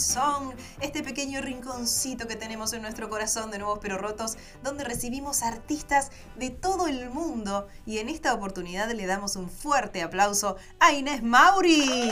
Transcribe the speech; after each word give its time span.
Song, 0.00 0.54
este 0.80 1.02
pequeño 1.02 1.40
rinconcito 1.40 2.26
que 2.26 2.34
tenemos 2.36 2.72
en 2.72 2.82
nuestro 2.82 3.08
corazón 3.08 3.50
de 3.50 3.58
Nuevos 3.58 3.78
Pero 3.80 3.98
Rotos, 3.98 4.36
donde 4.62 4.82
recibimos 4.84 5.42
artistas 5.42 6.10
de 6.36 6.50
todo 6.50 6.86
el 6.88 7.10
mundo. 7.10 7.68
Y 7.86 7.98
en 7.98 8.08
esta 8.08 8.34
oportunidad 8.34 8.90
le 8.90 9.06
damos 9.06 9.36
un 9.36 9.48
fuerte 9.50 10.02
aplauso 10.02 10.56
a 10.80 10.92
Inés 10.92 11.22
Mauri. 11.22 12.10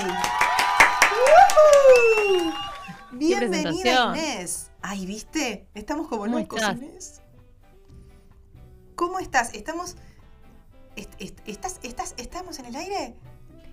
¡Woohoo! 1.19 2.52
Bienvenida. 3.13 4.14
Inés. 4.17 4.70
Ay, 4.83 5.07
¿viste? 5.07 5.67
Estamos 5.74 6.08
como 6.08 6.23
¿Cómo 6.24 6.39
locos? 6.39 6.61
Inés. 6.77 7.20
¿Cómo 8.95 9.18
estás? 9.18 9.55
Estamos... 9.55 9.96
est- 10.96 11.14
est- 11.18 11.39
¿Estás, 11.46 11.80
estás, 11.83 12.14
¿Estamos 12.17 12.58
en 12.58 12.67
el 12.67 12.77
aire? 12.77 13.17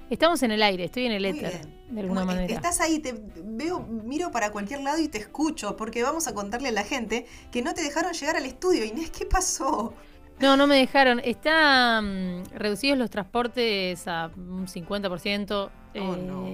Estamos 0.10 0.44
en 0.44 0.52
el 0.52 0.62
aire, 0.62 0.86
estoy 0.86 1.06
en 1.08 1.14
el 1.14 1.26
éter, 1.26 1.62
de 1.90 2.02
alguna 2.02 2.22
eh, 2.22 2.26
manera. 2.26 2.54
Estás 2.54 2.80
ahí, 2.80 3.00
te 3.00 3.16
veo, 3.44 3.80
miro 3.80 4.32
para 4.32 4.52
cualquier 4.52 4.82
lado 4.82 5.00
y 5.00 5.08
te 5.08 5.18
escucho, 5.18 5.76
porque 5.76 6.04
vamos 6.04 6.28
a 6.28 6.34
contarle 6.34 6.70
a 6.70 6.72
la 6.72 6.84
gente 6.84 7.26
que 7.52 7.64
no 7.64 7.74
te 7.74 7.82
dejaron 7.82 8.14
llegar 8.14 8.36
al 8.36 8.46
estudio. 8.46 8.86
Inés, 8.86 9.10
¿qué 9.10 9.26
pasó? 9.26 9.94
No, 10.40 10.58
no 10.58 10.68
me 10.68 10.76
dejaron. 10.76 11.20
Están 11.20 12.44
reducidos 12.54 12.98
los 12.98 13.10
transportes 13.10 14.08
a 14.08 14.30
un 14.36 14.68
50%. 14.68 15.52
Oh, 15.52 15.70
eh, 15.94 16.02
no. 16.02 16.48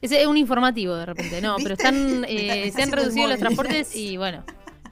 Es 0.00 0.12
es 0.12 0.26
un 0.26 0.36
informativo 0.36 0.94
de 0.94 1.06
repente, 1.06 1.40
no, 1.40 1.56
pero 1.62 1.74
están, 1.74 2.24
eh, 2.28 2.70
se 2.72 2.82
han 2.82 2.92
reducido 2.92 3.26
los 3.26 3.38
transportes 3.38 3.96
y 3.96 4.16
bueno, 4.18 4.44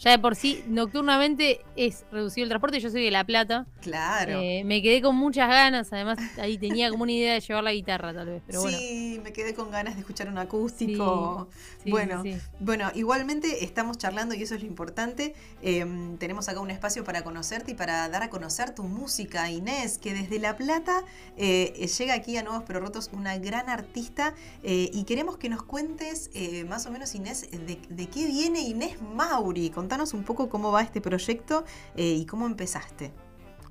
ya 0.02 0.10
de 0.10 0.18
por 0.18 0.34
sí, 0.34 0.64
nocturnamente 0.66 1.60
es 1.76 2.04
reducido 2.10 2.42
el 2.42 2.48
transporte. 2.48 2.80
Yo 2.80 2.90
soy 2.90 3.04
de 3.04 3.12
La 3.12 3.24
Plata. 3.24 3.66
Claro. 3.80 4.40
eh, 4.40 4.64
me 4.64 4.82
quedé 4.82 5.00
con 5.00 5.14
muchas 5.14 5.48
ganas, 5.48 5.92
además 5.92 6.18
ahí 6.40 6.58
tenía 6.58 6.90
como 6.90 7.04
una 7.04 7.12
idea 7.12 7.34
de 7.34 7.40
llevar 7.40 7.62
la 7.62 7.72
guitarra 7.72 8.12
tal 8.12 8.26
vez, 8.26 8.42
pero 8.44 8.62
bueno. 8.62 8.76
sí, 8.76 9.20
me 9.22 9.32
quedé 9.32 9.54
con 9.54 9.70
ganas 9.70 9.94
de 9.94 10.00
escuchar 10.00 10.28
un 10.28 10.38
acústico. 10.38 11.48
Sí, 11.84 11.90
bueno, 11.90 12.22
sí, 12.24 12.34
sí. 12.34 12.40
bueno, 12.58 12.90
igualmente 12.94 13.64
estamos 13.64 13.96
charlando 13.96 14.34
y 14.34 14.42
eso 14.42 14.56
es 14.56 14.62
lo 14.62 14.66
importante. 14.66 15.34
Eh, 15.62 15.86
tenemos 16.19 16.48
acá 16.48 16.58
un 16.58 16.70
espacio 16.72 17.04
para 17.04 17.22
conocerte 17.22 17.70
y 17.70 17.74
para 17.74 18.08
dar 18.08 18.24
a 18.24 18.30
conocer 18.30 18.74
tu 18.74 18.82
música, 18.82 19.48
Inés, 19.50 19.98
que 19.98 20.14
desde 20.14 20.40
La 20.40 20.56
Plata 20.56 21.04
eh, 21.36 21.86
llega 21.98 22.14
aquí 22.14 22.36
a 22.36 22.42
Nuevos 22.42 22.64
Pero 22.66 22.80
Rotos 22.80 23.10
una 23.12 23.38
gran 23.38 23.69
artista 23.69 24.34
eh, 24.64 24.90
y 24.92 25.04
queremos 25.04 25.36
que 25.36 25.48
nos 25.48 25.62
cuentes 25.62 26.30
más 26.69 26.86
o 26.86 26.90
menos, 26.90 27.14
Inés, 27.14 27.48
de, 27.52 27.78
de 27.88 28.06
qué 28.08 28.26
viene 28.26 28.60
Inés 28.60 29.00
Mauri. 29.00 29.70
Contanos 29.70 29.91
un 30.00 30.25
poco 30.25 30.48
cómo 30.48 30.72
va 30.72 30.82
este 30.82 31.00
proyecto 31.00 31.64
eh, 31.97 32.16
y 32.20 32.26
cómo 32.26 32.47
empezaste. 32.47 33.12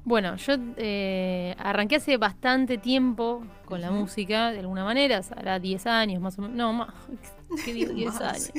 Bueno, 0.03 0.35
yo 0.37 0.53
eh, 0.77 1.55
arranqué 1.59 1.97
hace 1.97 2.17
bastante 2.17 2.77
tiempo 2.77 3.43
con 3.65 3.81
la 3.81 3.91
música, 3.91 4.51
de 4.51 4.59
alguna 4.59 4.83
manera, 4.83 5.21
hará 5.35 5.59
10 5.59 5.85
años 5.87 6.21
más 6.21 6.37
o 6.39 6.41
menos. 6.43 6.57
No, 6.57 6.73
más. 6.73 6.89
¿Qué 7.65 7.73
digo 7.73 7.93
10 7.93 8.13
Más, 8.19 8.21
años? 8.21 8.51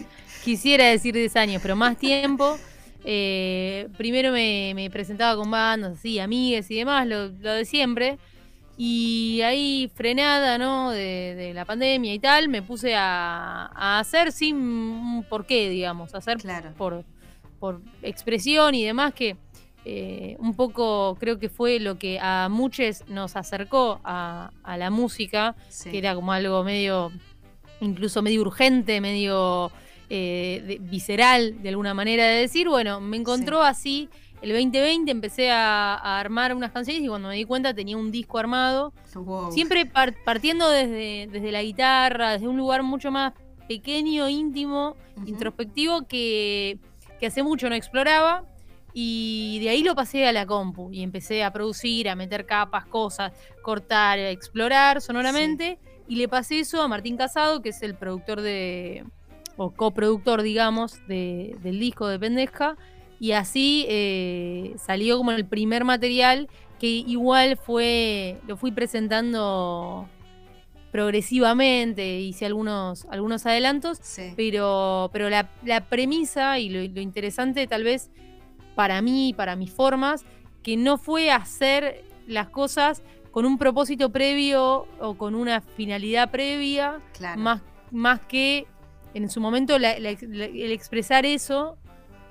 Quisiera 0.44 0.84
decir 0.86 1.14
10 1.14 1.34
años, 1.36 1.62
pero 1.62 1.74
más 1.76 1.96
tiempo. 1.96 2.56
Eh, 3.04 3.88
primero 3.96 4.30
me, 4.32 4.72
me 4.76 4.88
presentaba 4.90 5.34
con 5.36 5.50
bandas, 5.50 5.98
así, 5.98 6.18
amigas 6.20 6.70
y 6.70 6.76
demás, 6.76 7.06
lo, 7.06 7.28
lo 7.28 7.52
de 7.54 7.64
siempre. 7.64 8.18
Y 8.76 9.40
ahí, 9.44 9.90
frenada, 9.94 10.58
¿no? 10.58 10.90
De, 10.90 11.34
de 11.36 11.52
la 11.54 11.64
pandemia 11.64 12.14
y 12.14 12.18
tal, 12.20 12.48
me 12.48 12.62
puse 12.62 12.94
a, 12.96 13.66
a 13.74 13.98
hacer 13.98 14.32
sin 14.32 14.56
un 14.56 15.24
porqué, 15.28 15.68
digamos, 15.68 16.14
hacer 16.14 16.38
Claro. 16.38 16.72
por, 16.76 17.04
por 17.62 17.80
expresión 18.02 18.74
y 18.74 18.82
demás, 18.84 19.14
que 19.14 19.36
eh, 19.84 20.34
un 20.40 20.54
poco 20.56 21.16
creo 21.20 21.38
que 21.38 21.48
fue 21.48 21.78
lo 21.78 21.96
que 21.96 22.18
a 22.20 22.48
muchos 22.50 23.04
nos 23.08 23.36
acercó 23.36 24.00
a, 24.02 24.50
a 24.64 24.76
la 24.76 24.90
música, 24.90 25.54
Sí. 25.68 25.92
que 25.92 25.98
era 25.98 26.16
como 26.16 26.32
algo 26.32 26.64
medio, 26.64 27.12
incluso 27.80 28.20
medio 28.20 28.40
urgente, 28.40 29.00
medio 29.00 29.70
eh, 30.10 30.60
de- 30.66 30.78
visceral 30.80 31.62
de 31.62 31.68
alguna 31.68 31.94
manera 31.94 32.24
de 32.26 32.40
decir, 32.40 32.68
bueno, 32.68 33.00
me 33.00 33.16
encontró 33.16 33.62
así. 33.62 34.08
El 34.40 34.50
2020 34.50 35.08
empecé 35.12 35.52
a, 35.52 35.94
a 35.94 36.18
armar 36.18 36.52
unas 36.56 36.72
canciones 36.72 37.00
y 37.04 37.06
cuando 37.06 37.28
me 37.28 37.36
di 37.36 37.44
cuenta 37.44 37.72
tenía 37.72 37.96
un 37.96 38.10
disco 38.10 38.38
armado. 38.40 38.92
Wow. 39.14 39.52
Siempre 39.52 39.86
par- 39.86 40.16
partiendo 40.24 40.68
desde, 40.68 41.28
desde 41.30 41.52
la 41.52 41.62
guitarra, 41.62 42.32
desde 42.32 42.48
un 42.48 42.56
lugar 42.56 42.82
mucho 42.82 43.12
más 43.12 43.34
pequeño, 43.68 44.28
íntimo, 44.28 44.96
introspectivo 45.26 46.08
que, 46.08 46.78
que 47.22 47.28
hace 47.28 47.44
mucho 47.44 47.68
no 47.68 47.76
exploraba. 47.76 48.42
Y 48.92 49.60
de 49.60 49.68
ahí 49.70 49.84
lo 49.84 49.94
pasé 49.94 50.26
a 50.26 50.32
la 50.32 50.44
compu 50.44 50.90
y 50.92 51.04
empecé 51.04 51.44
a 51.44 51.52
producir, 51.52 52.08
a 52.08 52.16
meter 52.16 52.46
capas, 52.46 52.84
cosas, 52.84 53.32
cortar, 53.62 54.18
a 54.18 54.30
explorar 54.30 55.00
sonoramente. 55.00 55.78
Y 56.08 56.16
le 56.16 56.26
pasé 56.26 56.58
eso 56.58 56.82
a 56.82 56.88
Martín 56.88 57.16
Casado, 57.16 57.62
que 57.62 57.68
es 57.68 57.80
el 57.84 57.94
productor 57.94 58.40
de, 58.40 59.04
o 59.56 59.70
coproductor, 59.70 60.42
digamos, 60.42 60.98
de- 61.06 61.56
del 61.62 61.78
disco 61.78 62.08
de 62.08 62.18
Pendesca. 62.18 62.76
Y 63.20 63.30
así 63.32 63.86
eh, 63.88 64.74
salió 64.84 65.16
como 65.16 65.30
el 65.30 65.46
primer 65.46 65.84
material 65.84 66.48
que 66.80 66.88
igual 66.88 67.56
fue, 67.56 68.36
lo 68.48 68.56
fui 68.56 68.72
presentando 68.72 70.08
progresivamente, 70.92 72.20
hice 72.20 72.46
algunos, 72.46 73.06
algunos 73.10 73.46
adelantos, 73.46 73.98
Sí. 74.02 74.32
pero, 74.36 75.10
pero 75.12 75.30
la, 75.30 75.48
la 75.64 75.80
premisa 75.86 76.58
y 76.58 76.68
lo, 76.68 76.80
lo 76.94 77.00
interesante 77.00 77.66
tal 77.66 77.84
vez 77.84 78.10
para 78.74 79.00
mí, 79.02 79.34
para 79.36 79.56
mis 79.56 79.70
formas, 79.70 80.24
que 80.62 80.76
no 80.76 80.98
fue 80.98 81.30
hacer 81.30 82.04
las 82.26 82.48
cosas 82.48 83.02
con 83.30 83.44
un 83.46 83.58
propósito 83.58 84.10
previo 84.10 84.86
o 85.00 85.14
con 85.16 85.34
una 85.34 85.60
finalidad 85.60 86.30
previa, 86.30 87.00
Claro. 87.16 87.40
más, 87.40 87.62
más 87.90 88.20
que 88.20 88.66
en 89.14 89.28
su 89.28 89.40
momento 89.40 89.78
la- 89.78 89.98
la- 89.98 90.16
la- 90.20 90.44
el 90.46 90.72
expresar 90.72 91.24
eso, 91.26 91.76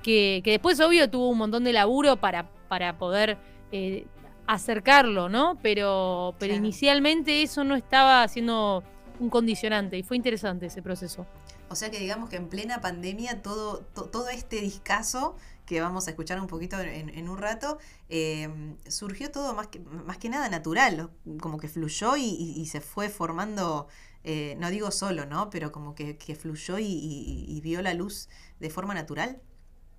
que, 0.04 0.42
que 0.44 0.52
después 0.52 0.80
obvio 0.80 1.10
tuvo 1.10 1.30
un 1.30 1.38
montón 1.38 1.64
de 1.64 1.74
laburo 1.74 2.18
para, 2.18 2.50
para 2.68 2.98
poder 2.98 3.38
eh, 3.72 4.06
acercarlo, 4.48 5.30
¿no? 5.30 5.58
Pero, 5.62 6.36
pero 6.40 6.52
Claro. 6.54 6.66
inicialmente 6.66 7.42
eso 7.44 7.64
no 7.64 7.76
estaba 7.76 8.28
siendo 8.28 8.84
un 9.20 9.30
condicionante 9.30 9.98
y 9.98 10.04
fue 10.04 10.18
interesante 10.18 10.66
ese 10.66 10.82
proceso. 10.82 11.26
O 11.70 11.76
sea 11.76 11.90
que 11.90 12.00
digamos 12.00 12.30
que 12.30 12.36
en 12.36 12.50
plena 12.50 12.82
pandemia 12.82 13.42
todo, 13.42 13.80
to- 13.94 14.06
todo 14.10 14.28
este 14.30 14.60
discazo 14.62 15.38
que 15.66 15.80
vamos 15.80 16.08
a 16.08 16.10
escuchar 16.12 16.42
un 16.42 16.48
poquito 16.48 16.78
en, 16.82 17.08
en 17.10 17.30
un 17.30 17.38
rato, 17.38 17.78
eh, 18.10 18.50
surgió 18.90 19.32
todo 19.32 19.54
más 19.54 19.68
que, 19.68 19.80
más 19.80 20.18
que 20.18 20.28
nada 20.28 20.50
natural, 20.50 21.10
como 21.40 21.58
que 21.60 21.70
fluyó 21.70 22.18
y, 22.18 22.24
y- 22.26 22.60
y 22.60 22.66
se 22.66 22.82
fue 22.82 23.08
formando, 23.08 23.88
eh, 24.26 24.58
no 24.60 24.70
digo 24.70 24.92
solo, 24.92 25.26
¿no? 25.26 25.50
Pero 25.50 25.72
como 25.72 25.96
que, 25.96 26.18
que 26.18 26.36
fluyó 26.36 26.78
y, 26.78 26.84
y- 26.86 27.46
y 27.48 27.62
vio 27.62 27.82
la 27.82 27.94
luz 27.94 28.28
de 28.60 28.70
forma 28.70 28.94
natural. 28.94 29.40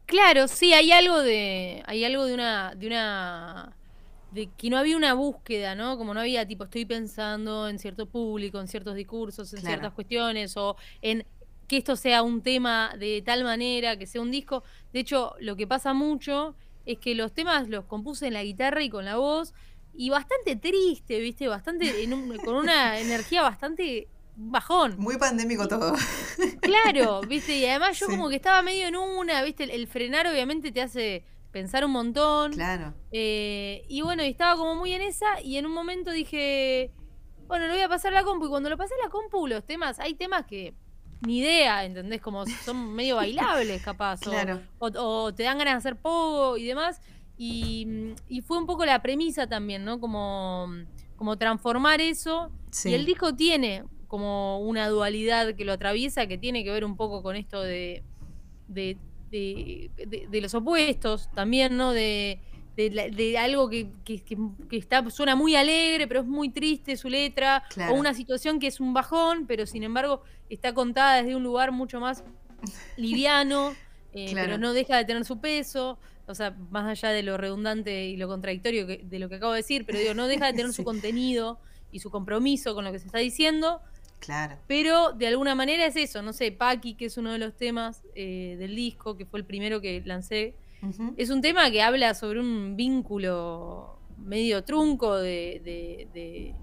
Claro, 0.04 0.48
sí, 0.48 0.74
hay 0.74 0.92
algo 0.92 1.22
de. 1.22 1.82
Hay 1.86 2.04
algo 2.04 2.26
de 2.26 2.34
una. 2.34 2.74
de 2.74 2.86
una. 2.88 3.74
De 4.32 4.49
que 4.56 4.70
no 4.70 4.79
había 4.79 4.96
una 4.96 5.14
búsqueda, 5.14 5.75
¿no? 5.75 5.99
Como 5.99 6.14
no 6.14 6.20
había, 6.20 6.46
tipo, 6.46 6.64
estoy 6.64 6.84
pensando 6.84 7.69
en 7.69 7.79
cierto 7.79 8.06
público, 8.06 8.61
en 8.61 8.69
ciertos 8.69 8.94
discursos, 8.94 9.52
en 9.52 9.61
Claro. 9.61 9.75
ciertas 9.75 9.93
cuestiones, 9.93 10.56
o 10.56 10.76
en 11.02 11.25
que 11.69 11.76
esto 11.79 11.96
sea 11.96 12.23
un 12.23 12.43
tema 12.43 12.94
de 12.99 13.23
tal 13.25 13.44
manera, 13.44 13.96
que 13.99 14.06
sea 14.06 14.20
un 14.20 14.31
disco. 14.31 14.62
De 14.93 15.00
hecho, 15.00 15.34
lo 15.40 15.55
que 15.56 15.67
pasa 15.67 15.93
mucho 15.94 16.55
es 16.84 16.99
que 16.99 17.14
los 17.14 17.32
temas 17.32 17.69
los 17.69 17.84
compuse 17.84 18.26
en 18.26 18.32
la 18.34 18.43
guitarra 18.43 18.82
y 18.82 18.90
con 18.90 19.05
la 19.05 19.17
voz, 19.17 19.55
y 19.94 20.08
bastante 20.11 20.56
triste, 20.56 21.20
¿viste? 21.20 21.49
Bastante. 21.49 22.02
en 22.02 22.14
un- 22.14 22.37
con 22.38 22.55
una 22.56 22.99
energía 23.00 23.43
bastante 23.43 24.08
bajón. 24.37 24.94
Muy 24.99 25.19
pandémico 25.19 25.69
todo. 25.69 25.94
Claro, 26.61 27.20
viste, 27.23 27.56
y 27.58 27.67
además 27.67 27.99
yo 27.99 28.06
Sí. 28.06 28.12
como 28.12 28.29
que 28.29 28.37
estaba 28.37 28.62
medio 28.62 28.87
en 28.87 28.96
una, 28.96 29.43
viste, 29.43 29.64
el, 29.64 29.70
el 29.70 29.87
frenar 29.87 30.26
obviamente 30.26 30.73
te 30.73 30.81
hace 30.81 31.25
pensar 31.52 31.84
un 31.84 31.93
montón. 31.93 32.52
Claro. 32.52 32.94
eh, 33.12 33.84
y 33.88 34.00
bueno, 34.02 34.25
y 34.25 34.28
estaba 34.28 34.56
como 34.56 34.75
muy 34.75 34.93
en 34.93 35.02
esa, 35.02 35.40
y 35.43 35.56
en 35.58 35.66
un 35.66 35.72
momento 35.72 36.10
dije, 36.10 36.90
bueno, 37.46 37.66
lo 37.66 37.75
voy 37.75 37.82
a 37.82 37.88
pasar 37.88 38.12
a 38.12 38.20
la 38.20 38.25
compu, 38.25 38.46
y 38.46 38.49
cuando 38.49 38.70
lo 38.70 38.76
pasé 38.76 38.94
a 39.00 39.04
la 39.04 39.10
compu, 39.10 39.46
los 39.46 39.64
temas, 39.64 40.00
hay 40.00 40.14
temas 40.14 40.46
que 40.46 40.75
ni 41.26 41.38
idea, 41.38 41.84
¿entendés? 41.84 42.20
Como 42.20 42.44
son 42.46 42.93
medio 42.94 43.16
bailables, 43.16 43.82
capaz, 43.82 44.26
o- 44.26 44.31
Claro. 44.31 44.60
o, 44.78 44.87
o 44.99 45.34
te 45.34 45.44
dan 45.44 45.58
ganas 45.58 45.75
de 45.75 45.78
hacer 45.78 45.96
pogo 46.00 46.56
y 46.56 46.64
demás. 46.64 47.00
Y, 47.38 48.14
y 48.28 48.40
fue 48.43 48.58
un 48.58 48.66
poco 48.66 48.84
la 48.84 49.02
premisa 49.02 49.46
también, 49.48 49.84
¿no? 49.84 49.98
Como, 50.00 50.69
como 51.16 51.37
transformar 51.38 52.00
eso. 52.00 52.50
Sí. 52.70 52.90
Y 52.90 52.94
el 52.94 53.05
disco 53.05 53.34
tiene 53.34 53.84
como 54.06 54.58
una 54.60 54.88
dualidad 54.88 55.55
que 55.55 55.64
lo 55.64 55.72
atraviesa, 55.72 56.26
que 56.26 56.38
tiene 56.38 56.62
que 56.64 56.70
ver 56.70 56.84
un 56.84 56.96
poco 56.96 57.22
con 57.22 57.34
esto 57.37 57.60
de, 57.62 58.05
de, 58.69 58.96
de- 59.32 59.90
de- 59.96 60.26
de 60.31 60.40
los 60.40 60.55
opuestos 60.55 61.29
también, 61.34 61.76
¿no? 61.76 61.93
De, 61.93 62.38
de, 62.76 63.37
algo 63.38 63.69
que, 63.69 63.88
está, 64.70 65.08
suena 65.11 65.34
muy 65.37 65.56
alegre, 65.56 66.06
pero 66.06 66.20
es 66.20 66.26
muy 66.26 66.49
triste 66.50 66.96
su 66.96 67.08
letra, 67.08 67.64
o 67.90 67.94
una 67.94 68.14
situación 68.14 68.58
que 68.61 68.67
es 68.69 68.79
un 68.81 68.94
bajón, 68.94 69.46
pero 69.46 69.67
sin 69.67 69.82
embargo 69.82 70.23
está 70.49 70.73
contada 70.73 71.23
desde 71.23 71.34
un 71.37 71.43
lugar 71.43 71.73
mucho 71.73 71.99
más 72.00 72.23
liviano, 72.96 73.75
eh, 74.12 74.26
pero 74.34 74.58
no 74.58 74.73
deja 74.73 74.96
de 74.96 75.05
tener 75.05 75.25
su 75.25 75.40
peso. 75.40 75.99
O 76.26 76.34
sea, 76.34 76.52
más 76.70 76.87
allá 76.87 77.11
de 77.12 77.23
lo 77.25 77.37
redundante 77.37 78.06
y 78.06 78.17
lo 78.17 78.29
contradictorio 78.29 78.87
de 78.87 79.19
lo 79.19 79.29
que 79.29 79.34
acabo 79.34 79.52
de 79.52 79.58
decir, 79.58 79.84
pero 79.84 79.99
digo, 79.99 80.14
no 80.14 80.29
deja 80.29 80.46
de 80.46 80.52
tener 80.52 80.73
su 80.73 80.84
contenido 80.84 81.58
y 81.90 81.99
su 81.99 82.11
compromiso 82.11 82.75
con 82.75 82.84
lo 82.84 82.93
que 82.93 83.00
se 83.00 83.06
está 83.06 83.19
diciendo. 83.19 83.81
Claro. 84.24 84.56
Pero 84.69 85.12
de 85.12 85.26
alguna 85.26 85.56
manera 85.56 85.84
es 85.84 85.96
eso, 85.96 86.22
no 86.22 86.32
sé, 86.32 86.52
Paki, 86.52 86.94
que 86.94 87.06
es 87.06 87.16
uno 87.16 87.32
de 87.32 87.38
los 87.38 87.56
temas 87.56 88.04
eh, 88.14 88.54
del 88.56 88.76
disco, 88.76 89.16
que 89.16 89.26
fue 89.26 89.40
el 89.40 89.44
primero 89.44 89.80
que 89.80 90.00
lancé, 90.04 90.54
es 91.16 91.30
un 91.30 91.40
tema 91.42 91.70
que 91.70 91.80
habla 91.80 92.12
sobre 92.14 92.40
un 92.40 92.74
vínculo 92.76 93.98
medio 94.19 94.64
trunco 94.64 95.16
de, 95.16 96.54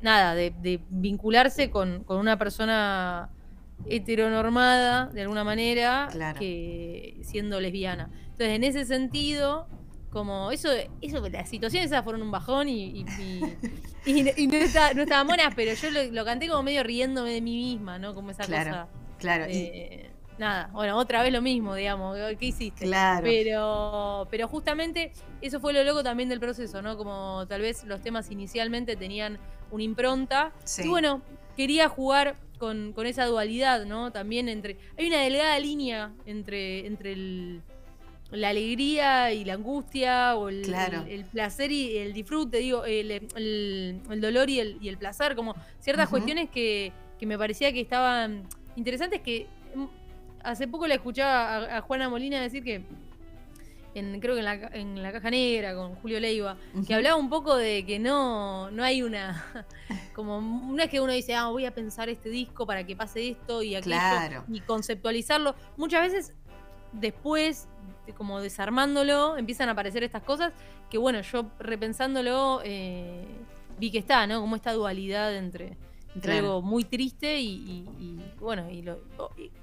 nada, 0.00 0.34
de, 0.34 0.80
vincularse 0.88 1.70
con, 1.70 2.04
una 2.08 2.38
persona 2.38 3.30
heteronormada 3.86 5.06
de 5.06 5.22
alguna 5.22 5.44
manera 5.44 6.08
que 6.38 7.20
siendo 7.22 7.60
lesbiana. 7.60 8.10
Entonces, 8.30 8.50
en 8.50 8.64
ese 8.64 8.84
sentido, 8.86 9.66
como 10.12 10.50
eso, 10.50 10.68
eso 11.00 11.28
las 11.28 11.48
situaciones 11.48 11.90
esas 11.90 12.04
fueron 12.04 12.22
un 12.22 12.30
bajón 12.30 12.68
y, 12.68 13.04
no, 14.06 15.02
estaban 15.02 15.26
buenas, 15.26 15.54
pero 15.54 15.72
yo 15.74 15.88
lo, 16.10 16.24
canté 16.24 16.48
como 16.48 16.62
medio 16.62 16.82
riéndome 16.82 17.30
de 17.30 17.40
mí 17.40 17.56
misma, 17.56 17.98
¿no? 17.98 18.14
Como 18.14 18.30
esa 18.30 18.44
cosa. 18.44 18.88
Claro, 19.18 19.46
nada, 20.38 20.70
bueno, 20.72 20.98
otra 20.98 21.22
vez 21.22 21.32
lo 21.32 21.40
mismo, 21.40 21.74
digamos, 21.74 22.18
¿qué 22.38 22.46
hiciste? 22.46 22.84
Claro. 22.84 23.24
Pero, 23.24 24.26
pero 24.30 24.48
justamente 24.48 25.12
eso 25.40 25.60
fue 25.60 25.72
lo 25.72 25.82
loco 25.84 26.02
también 26.02 26.28
del 26.28 26.40
proceso, 26.40 26.82
¿no? 26.82 26.96
Como 26.96 27.46
tal 27.48 27.62
vez 27.62 27.84
los 27.84 28.02
temas 28.02 28.30
inicialmente 28.30 28.96
tenían 28.96 29.38
una 29.70 29.82
impronta. 29.82 30.52
Y 30.82 30.88
bueno, 30.88 31.22
quería 31.56 31.88
jugar 31.88 32.36
con, 32.58 32.94
esa 33.06 33.24
dualidad, 33.26 33.86
¿no? 33.86 34.12
También 34.12 34.48
entre. 34.48 34.76
Hay 34.98 35.06
una 35.06 35.20
delgada 35.20 35.58
línea 35.58 36.12
entre, 36.26 36.86
entre 36.86 37.60
la 38.32 38.48
alegría 38.48 39.32
y 39.32 39.44
la 39.44 39.54
angustia, 39.54 40.36
o 40.36 40.48
el, 40.48 40.62
placer 41.30 41.70
y 41.70 41.98
el 41.98 42.12
disfrute, 42.12 42.58
digo, 42.58 42.84
el, 42.84 44.00
dolor 44.20 44.50
y 44.50 44.60
el, 44.60 44.78
y 44.80 44.88
el, 44.88 44.96
placer, 44.96 45.36
como 45.36 45.54
ciertas 45.80 46.08
cuestiones 46.08 46.48
que, 46.50 46.92
que 47.18 47.26
me 47.26 47.38
parecía 47.38 47.72
que 47.72 47.80
estaban 47.80 48.44
interesantes 48.76 49.20
que 49.20 49.46
hace 50.42 50.68
poco 50.68 50.86
le 50.86 50.94
escuchaba 50.94 51.76
a, 51.76 51.80
Juana 51.82 52.08
Molina 52.08 52.40
decir 52.40 52.64
que, 52.64 52.84
en, 53.94 54.20
creo 54.20 54.34
que 54.34 54.40
en 54.40 54.44
la, 54.44 54.54
en 54.72 55.02
la, 55.02 55.12
caja 55.12 55.30
negra 55.30 55.74
con 55.74 55.94
Julio 55.96 56.18
Leiva, 56.18 56.56
que 56.86 56.94
hablaba 56.94 57.16
un 57.16 57.28
poco 57.28 57.56
de 57.56 57.84
que 57.84 57.98
no, 57.98 58.70
no 58.70 58.82
hay 58.82 59.02
una, 59.02 59.44
como 60.14 60.40
no 60.40 60.82
es 60.82 60.88
que 60.88 61.00
uno 61.00 61.12
dice, 61.12 61.34
ah, 61.34 61.48
voy 61.48 61.66
a 61.66 61.74
pensar 61.74 62.08
este 62.08 62.28
disco 62.28 62.66
para 62.66 62.84
que 62.84 62.96
pase 62.96 63.30
esto 63.30 63.62
y 63.62 63.74
aquello, 63.74 64.44
y 64.48 64.60
conceptualizarlo. 64.60 65.54
Muchas 65.76 66.10
veces 66.10 66.34
después, 66.92 67.68
como 68.16 68.40
desarmándolo, 68.40 69.36
empiezan 69.36 69.68
a 69.68 69.72
aparecer 69.72 70.02
estas 70.02 70.22
cosas 70.22 70.52
que 70.90 70.98
bueno, 70.98 71.20
yo 71.22 71.46
repensándolo 71.58 72.60
eh, 72.64 73.24
vi 73.78 73.90
que 73.90 73.98
está, 73.98 74.26
¿no? 74.26 74.40
Como 74.40 74.56
esta 74.56 74.72
dualidad 74.72 75.34
entre, 75.34 75.76
entre 76.14 76.38
algo 76.38 76.62
muy 76.62 76.84
triste 76.84 77.40
y, 77.40 78.20
bueno, 78.40 78.70
y, 78.70 78.82
lo, 78.82 79.00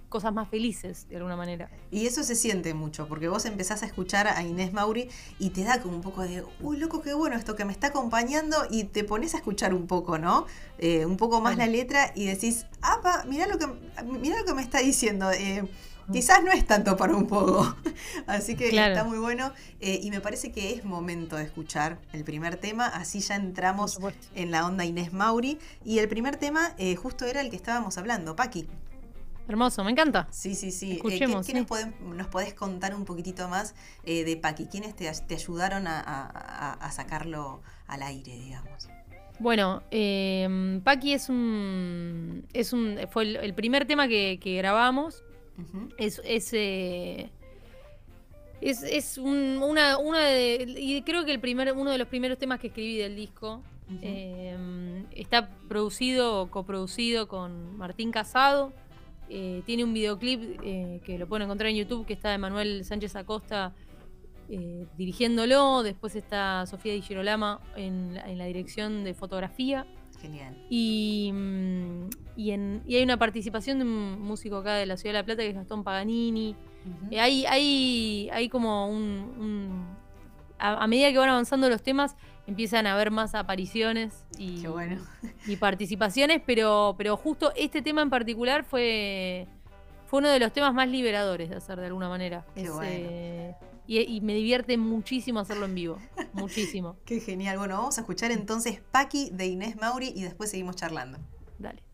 cosas 0.10 0.34
más 0.34 0.50
felices 0.50 1.08
de 1.08 1.18
alguna 1.18 1.36
manera. 1.36 1.70
Y 1.92 2.08
eso 2.08 2.24
se 2.24 2.36
siente 2.36 2.74
mucho, 2.74 3.08
porque 3.08 3.28
vos 3.28 3.46
empezás 3.46 3.84
a 3.84 3.86
escuchar 3.86 4.28
a 4.28 4.42
Inés 4.44 4.74
Mauri 4.74 5.08
y 5.38 5.52
te 5.52 5.64
da 5.64 5.82
como 5.82 5.96
un 5.96 6.02
poco 6.02 6.24
de, 6.24 6.44
uy, 6.62 6.78
loco, 6.78 7.02
qué 7.02 7.14
bueno 7.14 7.36
esto 7.36 7.56
que 7.56 7.64
me 7.64 7.72
está 7.72 7.88
acompañando 7.88 8.58
y 8.70 8.86
te 8.86 9.04
pones 9.04 9.36
a 9.36 9.38
escuchar 9.38 9.74
un 9.74 9.86
poco, 9.88 10.18
¿no? 10.18 10.48
Eh, 10.80 11.06
un 11.06 11.18
poco 11.18 11.40
más 11.42 11.58
la 11.58 11.68
letra 11.68 12.12
y 12.16 12.26
decís, 12.26 12.66
apa, 12.82 13.24
mirá 13.28 13.48
lo 13.48 13.60
que, 13.60 13.68
mirá 14.04 14.40
lo 14.40 14.46
que 14.46 14.54
me 14.56 14.64
está 14.64 14.80
diciendo. 14.80 15.32
Eh, 15.32 15.64
quizás 16.12 16.44
no 16.44 16.52
es 16.52 16.66
tanto 16.66 16.98
para 16.98 17.16
un 17.16 17.28
poco. 17.28 17.76
Así 18.28 18.56
que 18.56 18.70
está 18.70 19.04
muy 19.04 19.18
bueno. 19.18 19.54
Eh, 19.80 20.00
y 20.02 20.12
me 20.12 20.22
parece 20.22 20.52
que 20.52 20.74
es 20.74 20.86
momento 20.86 21.36
de 21.36 21.44
escuchar 21.44 22.00
el 22.14 22.24
primer 22.24 22.58
tema. 22.58 22.88
Así 22.88 23.20
ya 23.20 23.36
entramos 23.36 24.00
en 24.36 24.52
la 24.52 24.66
onda 24.66 24.86
Inés 24.86 25.14
Mauri. 25.14 25.60
Y 25.84 26.00
el 26.00 26.08
primer 26.08 26.38
tema 26.38 26.76
justo 26.98 27.26
era 27.26 27.42
el 27.42 27.50
que 27.50 27.56
estábamos 27.56 27.98
hablando, 27.98 28.36
Paqui. 28.36 28.68
Hermoso, 29.50 29.84
me 29.84 29.90
encanta. 29.90 30.28
Sí, 30.30 30.54
sí, 30.54 30.70
sí. 30.70 30.92
Eh, 30.92 30.96
Escuchemos, 30.98 31.48
¿qué, 31.48 31.54
nos, 31.56 32.28
podés 32.28 32.54
contar 32.54 32.94
un 32.94 33.04
poquitito 33.04 33.50
más 33.50 33.74
eh, 34.04 34.24
de 34.24 34.38
Paqui? 34.38 34.68
¿Quiénes 34.68 34.96
te, 34.96 35.10
ayudaron 35.10 35.88
a, 35.88 36.90
sacarlo 36.92 37.64
al 37.88 38.04
aire, 38.04 38.36
digamos? 38.36 38.90
Bueno, 39.40 39.82
eh, 39.90 40.80
Paqui 40.84 41.14
es 41.14 41.30
un, 41.30 42.46
es 42.54 42.74
un. 42.74 43.00
fue 43.10 43.24
el, 43.24 43.56
primer 43.56 43.88
tema 43.88 44.08
que, 44.08 44.38
grabamos. 44.40 45.24
Es. 45.98 46.22
es 46.24 46.54
eh, 46.54 47.30
es, 48.62 49.18
una, 49.18 49.98
una 49.98 50.26
de. 50.26 50.76
Y 50.78 51.02
creo 51.04 51.26
que 51.26 51.32
el 51.32 51.40
primer, 51.40 51.72
uno 51.74 51.92
de 51.92 51.98
los 51.98 52.08
primeros 52.08 52.38
temas 52.38 52.60
que 52.60 52.68
escribí 52.68 52.98
del 52.98 53.16
disco. 53.16 53.62
está 55.16 55.50
producido 55.68 56.42
o 56.42 56.52
coproducido 56.52 57.28
con 57.28 57.78
Martín 57.78 58.12
Casado, 58.12 58.72
eh, 59.32 59.62
tiene 59.66 59.84
un 59.84 59.94
videoclip 59.94 60.60
eh, 60.64 61.02
que 61.06 61.20
lo 61.20 61.28
pueden 61.28 61.44
encontrar 61.46 61.70
en 61.70 61.76
YouTube 61.76 62.04
que 62.08 62.14
está 62.14 62.32
de 62.32 62.40
Manuel 62.40 62.84
Sánchez 62.84 63.16
Acosta 63.16 63.74
eh, 64.50 64.88
dirigiéndolo. 64.98 65.84
Después 65.84 66.16
está 66.16 66.66
Sofía 66.66 66.94
Di 66.94 67.02
Girolama 67.02 67.62
en, 67.76 68.16
la 68.16 68.46
dirección 68.46 69.04
de 69.04 69.14
fotografía. 69.14 69.86
Genial. 70.22 70.56
Y, 70.70 71.32
mm, 71.34 72.10
y, 72.36 72.52
hay 72.52 73.04
una 73.04 73.18
participación 73.18 73.80
de 73.80 73.86
un 73.86 74.22
músico 74.22 74.58
acá 74.58 74.76
de 74.76 74.86
la 74.86 74.98
Ciudad 74.98 75.14
de 75.14 75.20
La 75.20 75.26
Plata 75.26 75.44
que 75.44 75.50
es 75.50 75.56
Gastón 75.56 75.84
Paganini. 75.84 76.56
hay, 77.12 77.46
hay, 77.46 78.30
hay 78.32 78.50
como 78.50 78.88
un 78.90 79.98
a, 80.60 80.88
medida 80.88 81.12
que 81.12 81.18
van 81.18 81.30
avanzando 81.30 81.70
los 81.70 81.82
temas, 81.82 82.16
empiezan 82.46 82.86
a 82.88 82.94
haber 82.94 83.12
más 83.12 83.34
apariciones 83.34 84.26
y, 84.38 84.64
y 85.48 85.56
participaciones, 85.56 86.42
pero, 86.46 86.96
pero 86.98 87.18
justo 87.18 87.52
este 87.56 87.82
tema 87.82 88.02
en 88.02 88.10
particular 88.10 88.64
fue, 88.64 89.48
fue 90.08 90.20
uno 90.20 90.30
de 90.30 90.40
los 90.40 90.52
temas 90.52 90.74
más 90.74 90.90
liberadores 90.90 91.50
de 91.50 91.56
hacer 91.56 91.80
de 91.80 91.88
alguna 91.88 92.10
manera. 92.10 92.46
Eh, 92.56 93.56
y, 93.90 94.22
me 94.22 94.36
divierte 94.36 94.78
muchísimo 94.78 95.40
hacerlo 95.40 95.66
en 95.66 95.76
vivo. 95.76 95.98
muchísimo. 96.34 96.98
Qué 97.06 97.20
genial. 97.20 97.58
Bueno, 97.58 97.78
vamos 97.78 97.98
a 97.98 98.02
escuchar 98.02 98.32
entonces 98.32 98.82
Paqui 98.92 99.32
de 99.32 99.48
Inés 99.48 99.78
Mauri 99.78 100.14
y 100.16 100.22
después 100.22 100.52
seguimos 100.52 100.76
charlando. 100.76 101.18
Dale. 101.58 101.89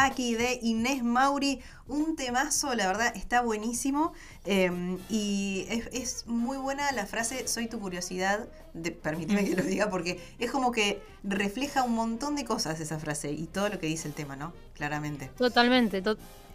Paqui 0.00 0.34
de 0.34 0.58
Inés 0.62 1.02
Mauri, 1.02 1.60
un 1.86 2.16
temazo, 2.16 2.74
la 2.74 2.86
verdad, 2.86 3.14
está 3.14 3.42
buenísimo. 3.42 4.14
Em, 4.46 4.96
y 5.10 5.66
es, 5.68 6.26
muy 6.26 6.56
buena 6.56 6.90
la 6.92 7.04
frase, 7.04 7.46
soy 7.46 7.66
tu 7.66 7.78
curiosidad, 7.78 8.48
de, 8.72 8.92
permíteme 8.92 9.44
que 9.44 9.54
lo 9.54 9.62
diga, 9.62 9.90
porque 9.90 10.18
es 10.38 10.50
como 10.50 10.72
que 10.72 11.02
refleja 11.22 11.82
un 11.82 11.94
montón 11.94 12.34
de 12.34 12.46
cosas 12.46 12.80
esa 12.80 12.98
frase 12.98 13.32
y 13.32 13.44
todo 13.44 13.68
lo 13.68 13.78
que 13.78 13.88
dice 13.88 14.08
el 14.08 14.14
tema, 14.14 14.36
¿no? 14.36 14.54
Claramente. 14.74 15.30
Totalmente. 15.36 16.02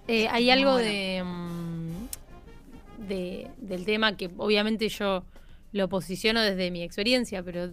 Eh, 0.07 0.27
hay 0.27 0.49
algo 0.49 0.77
de, 0.77 1.21
mm, 1.23 3.07
de, 3.07 3.51
del 3.57 3.85
tema 3.85 4.17
que 4.17 4.31
obviamente 4.37 4.89
yo 4.89 5.23
lo 5.71 5.87
posiciono 5.87 6.41
desde 6.41 6.71
mi 6.71 6.81
experiencia, 6.81 7.43
pero 7.43 7.69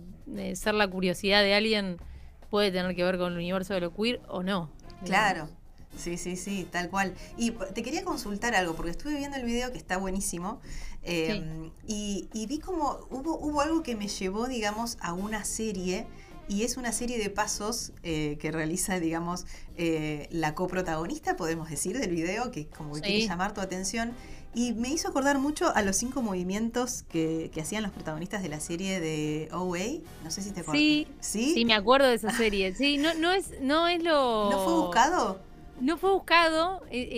ser 0.54 0.74
la 0.74 0.86
curiosidad 0.86 1.42
de 1.42 1.54
alguien 1.54 1.96
puede 2.50 2.70
tener 2.70 2.94
que 2.94 3.04
ver 3.04 3.16
con 3.16 3.32
el 3.32 3.38
universo 3.38 3.72
de 3.72 3.80
lo 3.80 3.94
queer 3.94 4.20
o 4.28 4.42
no. 4.42 4.70
Claro. 5.06 5.48
Sí, 5.96 6.16
sí, 6.16 6.36
sí, 6.36 6.66
tal 6.70 6.90
cual. 6.90 7.14
Y 7.36 7.50
te 7.50 7.82
quería 7.82 8.04
consultar 8.04 8.54
algo, 8.54 8.74
porque 8.74 8.90
estuve 8.90 9.16
viendo 9.16 9.36
el 9.36 9.44
video 9.44 9.72
que 9.72 9.78
está 9.78 9.96
buenísimo, 9.96 10.60
em, 11.02 11.70
y, 11.86 12.46
vi 12.46 12.58
como 12.58 13.06
hubo, 13.10 13.38
hubo 13.38 13.60
algo 13.60 13.82
que 13.82 13.96
me 13.96 14.08
llevó, 14.08 14.48
digamos, 14.48 14.96
a 15.00 15.12
una 15.12 15.44
serie, 15.44 16.06
y 16.48 16.64
es 16.64 16.76
una 16.76 16.92
serie 16.92 17.18
de 17.18 17.30
pasos 17.30 17.92
eh, 18.02 18.36
que 18.40 18.50
realiza, 18.50 18.98
digamos, 19.00 19.46
eh, 19.76 20.28
la 20.30 20.54
coprotagonista, 20.54 21.36
podemos 21.36 21.70
decir, 21.70 21.98
del 21.98 22.10
video, 22.10 22.50
que 22.50 22.66
como 22.66 22.94
que 22.94 23.00
quiere 23.00 23.26
llamar 23.26 23.54
tu 23.54 23.60
atención, 23.60 24.12
y 24.54 24.74
me 24.74 24.88
hizo 24.88 25.08
acordar 25.08 25.38
mucho 25.38 25.74
a 25.74 25.80
los 25.82 25.96
cinco 25.96 26.20
movimientos 26.20 27.04
que, 27.04 27.50
hacían 27.58 27.82
los 27.82 27.92
protagonistas 27.92 28.42
de 28.42 28.50
la 28.50 28.60
serie 28.60 29.00
de 29.00 29.48
OA. 29.52 30.02
No 30.24 30.30
sé 30.30 30.42
si 30.42 30.50
te 30.50 30.60
acuerdas. 30.60 30.80
Sí, 30.80 31.08
sí, 31.20 31.64
me 31.64 31.74
acuerdo 31.74 32.06
de 32.06 32.14
esa 32.14 32.30
serie. 32.36 32.74
Sí, 32.74 32.98
no, 32.98 33.14
no, 33.14 33.32
es, 33.32 33.52
no 33.62 33.88
es 33.88 34.02
lo. 34.02 34.50
¿No 34.50 34.64
fue 34.64 34.74
buscado? 34.74 35.40
No 35.80 35.96
fue 35.96 36.12
buscado. 36.12 36.82
Eh, 36.90 37.08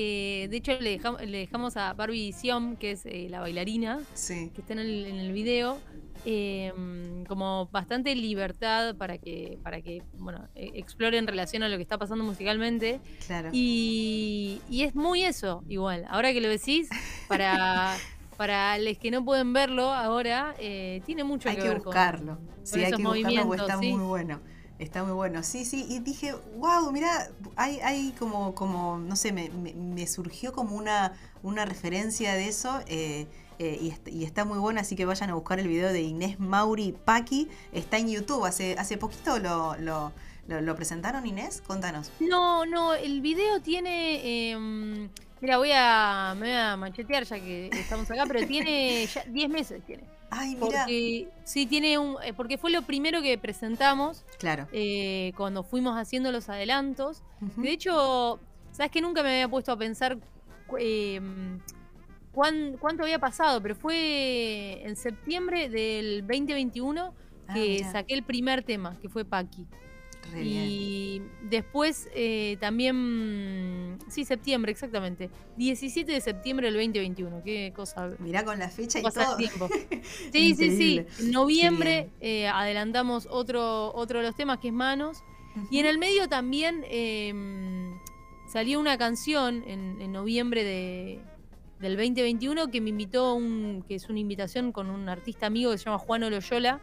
eh, 0.45 0.49
de 0.49 0.57
hecho, 0.57 0.73
le 0.81 0.91
dejamos, 0.91 1.21
le 1.23 1.39
dejamos 1.39 1.77
a 1.77 1.93
Barbie 1.93 2.33
Siom, 2.33 2.77
que 2.77 2.93
es 2.93 3.05
eh, 3.05 3.27
la 3.29 3.41
bailarina, 3.41 4.01
que 4.27 4.53
está 4.57 4.73
en 4.73 4.79
el, 4.79 5.07
en 5.07 5.17
el 5.17 5.33
video 5.33 5.79
Em, 6.27 7.27
como 7.27 7.69
bastante 7.71 8.15
libertad 8.15 8.95
para 8.97 9.19
que, 9.19 9.59
para 9.63 9.83
que 9.83 10.03
bueno, 10.15 10.49
e, 10.55 10.71
explore 10.75 11.19
en 11.19 11.27
relación 11.27 11.63
a 11.63 11.69
lo 11.69 11.77
que 11.77 11.83
está 11.83 11.99
pasando 11.99 12.25
musicalmente. 12.25 13.01
Claro. 13.27 13.51
Y, 13.53 14.61
es 14.71 14.95
muy 14.95 15.23
eso, 15.23 15.63
igual. 15.69 16.07
Ahora 16.09 16.33
que 16.33 16.41
lo 16.41 16.49
decís, 16.49 16.89
para, 17.29 17.95
para 18.39 18.79
los 18.79 18.97
que 18.97 19.11
no 19.11 19.23
pueden 19.23 19.53
verlo 19.53 19.93
ahora, 19.93 20.55
eh, 20.59 21.03
tiene 21.05 21.25
mucho 21.25 21.51
hay 21.51 21.57
que, 21.57 21.69
ver 21.69 21.81
buscarlo. 21.81 22.37
Con, 22.37 22.49
sí, 22.63 22.83
hay 22.83 22.93
que 22.93 23.03
buscarlo 23.03 23.47
porque 23.47 23.63
está 23.63 23.77
muy 23.77 24.03
bueno. 24.03 24.41
Está 24.85 25.03
muy 25.03 25.13
bueno. 25.13 25.43
Sí, 25.43 25.65
sí. 25.65 25.87
Y 25.89 26.01
dije, 26.01 26.35
wow, 26.59 26.93
mira, 26.93 27.31
hay, 27.57 27.81
hay 27.81 28.13
como, 28.19 28.55
como, 28.55 28.99
no 28.99 29.17
sé, 29.17 29.33
me, 29.33 29.49
me, 29.49 30.07
surgió 30.07 30.53
como 30.53 30.77
una, 30.77 31.15
una 31.43 31.65
referencia 31.65 32.35
de 32.35 32.49
eso. 32.49 32.81
Eh, 32.87 33.27
eh, 33.59 33.95
y, 34.07 34.25
está 34.25 34.45
muy 34.45 34.59
bueno, 34.59 34.81
así 34.81 34.95
que 34.95 35.07
vayan 35.07 35.31
a 35.31 35.35
buscar 35.35 35.59
el 35.59 35.69
video 35.69 35.91
de 35.91 36.03
Inés 36.03 36.39
Mauri 36.39 36.93
Paqui. 36.93 37.49
Está 37.73 37.97
en 37.97 38.11
YouTube, 38.11 38.45
hace, 38.45 38.77
hace 38.79 38.99
poquito 38.99 39.39
lo, 39.39 39.75
lo, 39.79 40.77
presentaron, 40.77 41.27
Inés. 41.27 41.63
Contanos. 41.67 42.13
No, 42.21 42.67
no, 42.67 42.93
el 42.93 43.23
video 43.23 43.61
tiene... 43.63 44.51
Em, 44.51 45.09
mira, 45.41 45.57
voy 45.57 45.71
a, 45.73 46.35
me 46.37 46.49
voy 46.49 46.57
a 46.57 46.77
machetear 46.77 47.25
ya 47.25 47.41
que 47.41 47.71
estamos 47.73 48.11
acá, 48.11 48.25
pero 48.27 48.47
tiene 48.47 49.07
ya 49.07 49.25
10 49.25 49.49
meses. 49.49 49.83
Tiene. 49.87 50.05
Ay, 50.37 50.55
mira. 50.55 50.61
Porque, 50.61 51.29
sí, 51.45 51.67
tiene 51.67 51.99
un. 51.99 52.17
Eh, 52.23 52.33
porque 52.33 52.59
fue 52.59 52.71
lo 52.71 52.83
primero 52.83 53.23
que 53.23 53.39
presentamos. 53.39 54.25
Claro. 54.39 54.69
Eh, 54.73 55.33
cuando 55.37 55.63
fuimos 55.63 55.97
haciendo 55.97 56.33
los 56.33 56.49
adelantos. 56.49 57.23
De 57.57 57.71
hecho, 57.71 58.41
¿sabes 58.73 58.91
que 58.91 59.01
nunca 59.01 59.23
me 59.23 59.31
había 59.31 59.49
puesto 59.49 59.71
a 59.73 59.77
pensar 59.77 60.19
em, 60.79 61.61
cuánto 62.33 63.03
había 63.03 63.19
pasado, 63.19 63.61
pero 63.63 63.77
fue 63.77 64.83
en 64.83 64.97
septiembre 64.97 65.69
del 65.69 66.23
2021 66.23 67.15
ah, 67.47 67.55
que 67.55 67.85
saqué 67.85 68.15
el 68.15 68.23
primer 68.23 68.63
tema, 68.65 68.97
que 69.01 69.09
fue 69.09 69.25
Y 70.37 71.23
después 71.43 72.09
eh, 72.15 72.57
también, 72.61 73.99
sí, 74.09 74.25
septiembre, 74.25 74.73
exactamente. 74.73 75.31
17 75.57 76.11
de 76.11 76.21
septiembre 76.21 76.67
del 76.67 76.75
2021, 76.75 77.43
qué 77.45 77.73
cosa. 77.75 78.11
Mirá 78.19 78.45
con 78.45 78.59
la 78.59 78.69
fecha 78.69 78.99
y 78.99 79.03
todo. 79.03 79.37
Tiempo. 79.37 79.69
Sí, 80.33 80.55
sí, 80.55 80.77
sí. 80.77 81.07
En 81.21 81.31
noviembre 81.31 82.11
eh, 82.21 82.49
adelantamos 82.49 83.27
otro, 83.31 83.95
otro 83.95 84.19
de 84.19 84.27
los 84.27 84.37
temas 84.37 84.59
que 84.59 84.69
es 84.69 84.75
Manos. 84.75 85.23
Y 85.71 85.79
en 85.79 85.87
el 85.87 85.99
medio 85.99 86.29
también 86.29 86.85
em, 86.89 87.97
salió 88.49 88.81
una 88.81 88.99
canción 88.99 89.63
en 89.67 90.13
noviembre 90.13 90.65
de, 90.65 91.21
del 91.85 91.97
2021 91.97 92.71
que 92.71 92.81
me 92.81 92.91
invitó, 92.91 93.35
un, 93.35 93.85
que 93.87 93.97
es 93.97 94.09
una 94.09 94.19
invitación 94.19 94.73
con 94.73 94.91
un 94.91 95.09
artista 95.09 95.47
amigo 95.47 95.71
que 95.71 95.79
se 95.79 95.85
llama 95.85 95.99
Juan 95.99 96.23
Oloyola, 96.23 96.81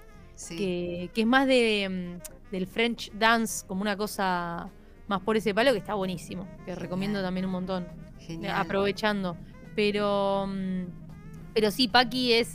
que, 0.49 1.09
es 1.15 1.25
más 1.25 1.47
de, 1.47 2.19
mm, 2.19 2.51
del 2.51 2.67
French 2.67 3.11
dance, 3.13 3.65
como 3.65 3.81
una 3.81 3.97
cosa 3.97 4.69
más 5.07 5.21
por 5.21 5.37
ese 5.37 5.53
palo, 5.53 5.71
que 5.71 5.79
está 5.79 5.93
buenísimo, 5.93 6.47
que 6.65 6.75
recomiendo 6.75 7.21
también 7.21 7.45
un 7.45 7.51
montón, 7.51 7.87
aprovechando. 8.53 9.37
Pero, 9.75 10.47
mm, 10.47 10.83
pero 11.53 11.71
sí, 11.71 11.87
Paki 11.87 12.33
es, 12.33 12.49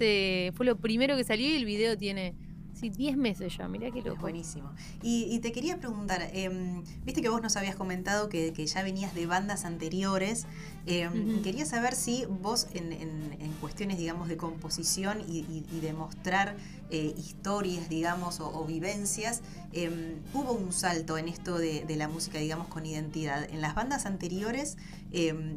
fue 0.55 0.67
lo 0.67 0.77
primero 0.77 1.17
que 1.17 1.25
salió 1.25 1.49
y 1.49 1.57
el 1.57 1.65
video 1.65 1.97
tiene 1.97 2.35
Sí, 2.79 2.91
10 2.91 3.17
meses 3.17 3.57
ya, 3.57 3.69
mirá 3.69 3.91
qué 3.91 4.03
loco. 4.03 4.21
buenísimo. 4.21 4.71
Y, 5.03 5.39
te 5.41 5.51
quería 5.51 5.79
preguntar, 5.79 6.29
em, 6.33 6.83
viste 7.07 7.23
que 7.23 7.31
vos 7.31 7.41
nos 7.41 7.57
habías 7.57 7.75
comentado 7.75 8.29
que, 8.29 8.53
ya 8.67 8.83
venías 8.83 9.15
de 9.15 9.27
bandas 9.27 9.65
anteriores. 9.65 10.47
Em, 10.85 11.43
quería 11.43 11.65
saber 11.65 11.95
si 11.95 12.27
vos 12.27 12.67
en, 12.75 13.53
cuestiones, 13.63 13.97
digamos, 13.97 14.29
de 14.29 14.37
composición 14.37 15.23
y, 15.27 15.81
de 15.81 15.93
mostrar 15.95 16.57
eh, 16.91 17.15
historias, 17.17 17.89
digamos, 17.89 18.41
o, 18.41 18.65
vivencias, 18.67 19.41
em, 19.73 20.17
hubo 20.35 20.53
un 20.53 20.73
salto 20.73 21.17
en 21.17 21.29
esto 21.29 21.57
de, 21.57 21.97
la 21.97 22.09
música, 22.09 22.39
digamos, 22.39 22.69
con 22.69 22.85
identidad. 22.85 23.49
En 23.51 23.63
las 23.63 23.75
bandas 23.75 24.05
anteriores, 24.05 24.77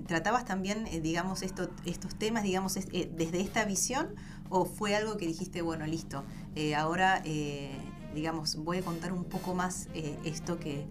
¿tratabas 0.08 0.45
también, 0.45 0.88
eh, 0.88 1.01
digamos, 1.01 1.41
esto, 1.41 1.69
estos 1.86 2.15
temas, 2.15 2.43
digamos, 2.43 2.77
eh, 2.77 3.12
desde 3.13 3.41
esta 3.41 3.65
visión? 3.65 4.15
¿O 4.49 4.65
fue 4.65 4.95
algo 4.95 5.17
que 5.17 5.27
dijiste, 5.27 5.62
bueno, 5.62 5.85
listo, 5.85 6.23
eh, 6.55 6.75
ahora, 6.75 7.21
eh, 7.23 7.71
digamos, 8.15 8.55
voy 8.55 8.77
a 8.77 8.81
contar 8.81 9.13
un 9.13 9.23
poco 9.23 9.53
más 9.53 9.88
eh, 9.93 10.17
esto 10.23 10.59
que, 10.59 10.88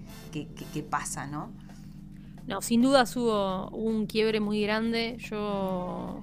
pasa, 0.88 1.26
¿no? 1.26 1.50
No, 2.46 2.62
sin 2.62 2.82
duda 2.82 3.04
hubo, 3.16 3.68
un 3.70 4.06
quiebre 4.06 4.40
muy 4.40 4.62
grande. 4.62 5.16
Yo 5.18 6.20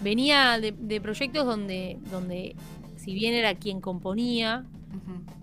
venía 0.00 0.58
de, 0.58 1.00
proyectos 1.00 1.46
donde, 1.46 1.98
donde, 2.10 2.56
si 2.96 3.14
bien 3.14 3.34
era 3.34 3.54
quien 3.54 3.80
componía, 3.80 4.66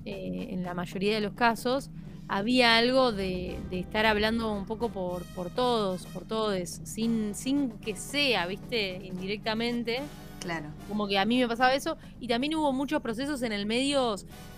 en 0.06 0.64
la 0.64 0.74
mayoría 0.74 1.14
de 1.16 1.22
los 1.22 1.34
casos, 1.34 1.90
había 2.28 2.78
algo 2.78 3.12
de, 3.12 3.58
estar 3.72 4.06
hablando 4.06 4.54
un 4.54 4.66
poco 4.66 4.90
por, 4.90 5.24
por 5.36 5.50
todos, 5.50 6.06
por 6.08 6.26
todos, 6.26 6.70
sin, 6.84 7.34
sin 7.34 7.72
que 7.72 7.96
sea, 7.96 8.46
viste, 8.46 9.02
indirectamente. 9.04 10.02
Claro. 10.40 10.70
Como 10.88 11.08
que 11.08 11.20
a 11.20 11.26
mí 11.26 11.40
me 11.40 11.48
pasaba 11.48 11.74
eso. 11.74 11.98
Y 12.20 12.28
también 12.28 12.56
hubo 12.56 12.72
muchos 12.72 13.02
procesos 13.02 13.42
en 13.42 13.52
el 13.52 13.66
medio, 13.66 14.16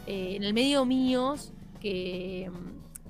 eh, 0.08 0.36
en 0.36 0.44
el 0.44 0.54
medio 0.54 0.86
míos 0.86 1.52
que, 1.80 2.50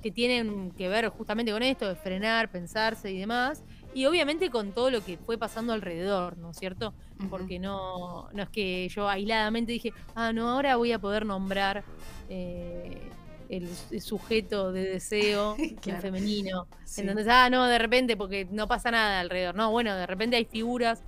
que 0.02 0.10
tienen 0.10 0.72
que 0.72 0.88
ver 0.88 1.08
justamente 1.08 1.52
con 1.52 1.62
esto, 1.62 1.88
de 1.88 1.94
frenar, 1.94 2.50
pensarse 2.50 3.10
y 3.12 3.18
demás. 3.18 3.62
Y 3.94 4.06
obviamente 4.06 4.50
con 4.50 4.72
todo 4.72 4.90
lo 4.90 5.04
que 5.04 5.18
fue 5.18 5.36
pasando 5.36 5.72
alrededor, 5.72 6.38
¿no 6.38 6.50
es 6.50 6.56
cierto? 6.56 6.94
Porque 7.28 7.58
no, 7.58 8.28
no 8.32 8.42
es 8.42 8.48
que 8.48 8.88
yo 8.88 9.08
aisladamente 9.08 9.72
dije, 9.72 9.92
ah, 10.14 10.32
no, 10.32 10.48
ahora 10.50 10.76
voy 10.76 10.92
a 10.92 10.98
poder 10.98 11.26
nombrar 11.26 11.84
eh, 12.30 13.02
el, 13.50 13.68
sujeto 14.00 14.72
de 14.72 14.84
deseo 14.84 15.56
en 15.58 16.00
femenino. 16.00 16.66
Entonces, 16.96 17.28
ah, 17.28 17.50
no, 17.50 17.66
de 17.66 17.78
repente, 17.78 18.16
porque 18.16 18.48
no 18.50 18.66
pasa 18.66 18.90
nada 18.90 19.20
alrededor. 19.20 19.54
No, 19.54 19.70
bueno, 19.70 19.94
de 19.94 20.06
repente 20.06 20.36
hay 20.36 20.46
figuras 20.46 21.02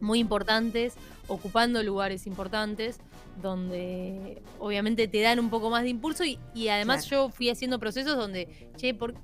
muy 0.00 0.18
importantes, 0.18 0.94
ocupando 1.28 1.82
lugares 1.82 2.26
importantes, 2.26 2.98
donde 3.40 4.42
obviamente 4.58 5.08
te 5.08 5.20
dan 5.20 5.38
un 5.38 5.50
poco 5.50 5.70
más 5.70 5.82
de 5.82 5.90
impulso 5.90 6.24
y, 6.24 6.38
además 6.68 7.06
yo 7.06 7.30
fui 7.30 7.50
haciendo 7.50 7.78
procesos 7.78 8.16
donde, 8.16 8.70
che, 8.76 8.94
por, 8.94 9.14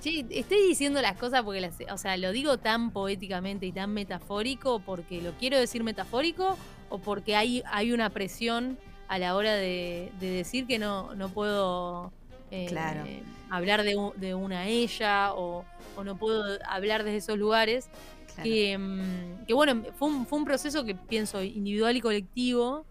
che, 0.00 0.24
estoy 0.30 0.66
diciendo 0.68 1.00
las 1.02 1.16
cosas 1.16 1.42
porque 1.42 1.60
las, 1.60 1.74
o 1.90 1.98
sea, 1.98 2.16
lo 2.16 2.32
digo 2.32 2.58
tan 2.58 2.90
poéticamente 2.90 3.66
y 3.66 3.72
tan 3.72 3.92
metafórico 3.92 4.80
porque 4.80 5.20
lo 5.22 5.32
quiero 5.32 5.58
decir 5.58 5.82
metafórico 5.82 6.56
o 6.88 6.98
porque 6.98 7.36
hay, 7.36 7.62
hay 7.66 7.92
una 7.92 8.10
presión 8.10 8.78
a 9.08 9.18
la 9.18 9.34
hora 9.36 9.54
de, 9.54 10.10
decir 10.20 10.66
que 10.66 10.78
no, 10.78 11.14
no 11.14 11.28
puedo 11.28 12.12
eh, 12.50 13.22
hablar 13.50 13.82
de, 13.82 13.96
de, 14.16 14.34
una 14.34 14.66
ella 14.66 15.34
o, 15.34 15.64
o 15.96 16.04
no 16.04 16.16
puedo 16.16 16.58
hablar 16.66 17.04
desde 17.04 17.18
esos 17.18 17.38
lugares. 17.38 17.88
Mm, 18.38 19.44
que, 19.46 19.54
bueno, 19.54 19.82
fue 19.98 20.08
un, 20.08 20.26
fue 20.26 20.38
un 20.38 20.44
proceso 20.44 20.84
que 20.84 20.94
pienso 20.94 21.42
individual 21.42 21.96
y 21.96 22.00
colectivo, 22.00 22.86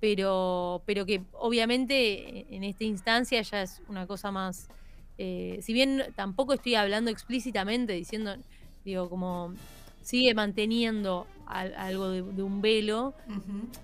pero, 0.00 0.82
pero 0.86 1.06
que 1.06 1.22
obviamente 1.32 2.46
en 2.54 2.64
esta 2.64 2.84
instancia 2.84 3.40
ya 3.42 3.62
es 3.62 3.80
una 3.88 4.06
cosa 4.06 4.30
más 4.30 4.68
eh, 5.18 5.60
si 5.62 5.72
bien 5.72 6.02
tampoco 6.14 6.52
estoy 6.52 6.74
hablando 6.74 7.10
explícitamente, 7.10 7.92
diciendo, 7.94 8.36
digo, 8.84 9.08
como 9.08 9.54
sigue 10.02 10.34
manteniendo 10.34 11.26
algo 11.46 12.10
de, 12.10 12.42
un 12.42 12.60
velo, 12.60 13.14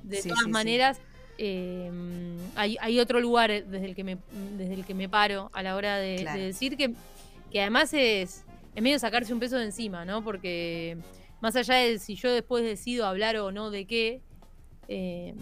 de 0.02 0.22
todas 0.22 0.48
maneras... 0.48 1.00
Em, 1.38 2.36
hay, 2.54 3.00
otro 3.00 3.18
lugar 3.18 3.50
desde 3.50 3.86
el 3.86 3.94
que 3.96 4.04
me, 4.04 4.18
desde 4.56 4.74
el 4.74 4.84
que 4.84 4.94
me 4.94 5.08
paro 5.08 5.50
a 5.54 5.62
la 5.62 5.74
hora 5.74 5.96
de, 5.96 6.24
decir 6.36 6.76
que, 6.76 6.92
que 7.50 7.62
además 7.62 7.92
es, 7.94 8.44
es 8.74 8.82
medio 8.82 8.98
sacarse 8.98 9.32
un 9.32 9.40
peso 9.40 9.56
de 9.56 9.64
encima, 9.64 10.04
¿no? 10.04 10.22
Porque 10.24 10.96
más 11.40 11.56
allá 11.56 11.74
de 11.74 11.98
si 11.98 12.14
yo 12.14 12.32
después 12.32 12.64
decido 12.64 13.06
hablar 13.06 13.36
o 13.36 13.52
no 13.52 13.70
de 13.70 13.86
qué, 13.86 14.22
em, 14.88 15.36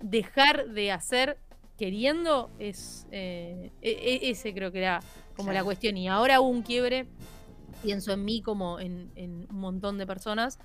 dejar 0.00 0.68
de 0.68 0.92
hacer 0.92 1.38
queriendo 1.76 2.50
es 2.58 3.06
eh, 3.12 3.70
e, 3.80 3.90
e, 3.90 4.30
ese 4.30 4.52
creo 4.52 4.72
que 4.72 4.78
era 4.78 5.00
como 5.36 5.52
la 5.52 5.64
cuestión. 5.64 5.96
Y 5.96 6.08
ahora 6.08 6.40
hubo 6.40 6.48
un 6.48 6.62
quiebre, 6.62 7.06
pienso 7.82 8.12
en 8.12 8.24
mí 8.24 8.42
como 8.42 8.80
en, 8.80 9.10
un 9.16 9.60
montón 9.60 9.98
de 9.98 10.06
personas, 10.06 10.58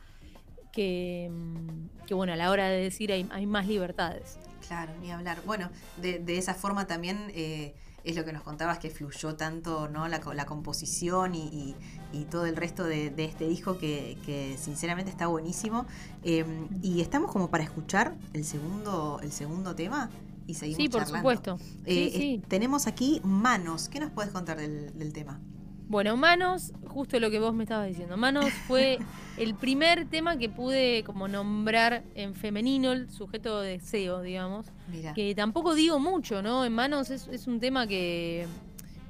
que, 0.72 1.30
mm, 1.32 2.06
que, 2.08 2.14
bueno, 2.16 2.34
a 2.34 2.36
la 2.36 2.50
hora 2.50 2.68
de 2.70 2.82
decir 2.82 3.12
hay, 3.12 3.28
hay 3.32 3.46
más 3.46 3.68
libertades. 3.68 4.40
Claro, 4.68 4.92
ni 5.00 5.12
hablar. 5.12 5.40
Bueno, 5.46 5.70
de, 5.98 6.20
de 6.20 6.38
esa 6.38 6.56
forma 6.56 6.88
también 6.88 7.32
eh, 7.36 7.76
es 8.04 8.16
lo 8.16 8.26
que 8.26 8.34
nos 8.34 8.44
contabas 8.44 8.80
que 8.80 8.90
fluyó 8.90 9.36
tanto 9.36 9.88
¿no? 9.88 10.08
la, 10.08 10.22
la 10.34 10.46
composición 10.46 11.36
y, 11.36 11.76
y, 12.12 12.26
todo 12.26 12.46
el 12.46 12.56
resto 12.56 12.84
de, 12.84 13.10
de 13.10 13.26
este 13.26 13.48
disco 13.48 13.78
que, 13.78 14.18
que, 14.26 14.58
sinceramente 14.58 15.10
está 15.10 15.28
buenísimo. 15.28 15.86
Em, 16.24 16.68
y 16.82 17.02
estamos 17.02 17.32
como 17.32 17.50
para 17.50 17.64
escuchar 17.64 18.16
el 18.34 18.44
segundo, 18.46 19.20
el 19.22 19.32
segundo 19.32 19.76
tema 19.76 20.10
y 20.48 20.56
seguimos 20.56 20.78
Sí, 20.78 20.90
por 20.90 21.06
supuesto. 21.06 21.58
Eh, 21.86 22.12
sí, 22.14 22.42
tenemos 22.48 22.88
aquí 22.88 23.22
Manos. 23.24 23.90
¿Qué 23.90 24.00
nos 24.00 24.12
puedes 24.12 24.32
contar 24.32 24.58
del, 24.58 25.14
tema? 25.14 25.40
Bueno, 25.88 26.18
Manos, 26.18 26.74
justo 26.88 27.20
lo 27.20 27.30
que 27.30 27.40
vos 27.40 27.54
me 27.54 27.64
estabas 27.64 27.88
diciendo. 27.88 28.18
Manos 28.18 28.46
fue 28.68 29.00
el 29.38 29.56
primer 29.56 30.08
tema 30.08 30.38
que 30.38 30.50
pude 30.50 31.04
como 31.04 31.28
nombrar 31.28 32.04
en 32.16 32.36
femenino, 32.36 32.92
el 32.92 33.10
sujeto 33.10 33.62
de 33.62 33.72
deseo, 33.74 34.22
digamos. 34.22 34.68
Que 35.16 35.36
tampoco 35.36 35.76
digo 35.76 36.00
mucho, 36.00 36.42
¿no? 36.42 36.66
En 36.66 36.74
Manos 36.74 37.10
es, 37.10 37.48
un 37.48 37.60
tema 37.60 37.88
que, 37.88 38.48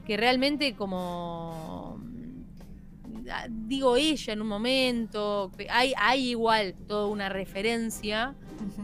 que 0.06 0.18
realmente 0.18 0.76
como 0.76 2.00
ah, 3.32 3.48
digo 3.50 3.98
ella 3.98 4.34
en 4.34 4.42
un 4.42 4.48
momento, 4.48 5.52
hay, 5.70 5.94
hay 5.98 6.30
igual 6.30 6.74
toda 6.88 7.08
una 7.08 7.30
referencia 7.30 8.36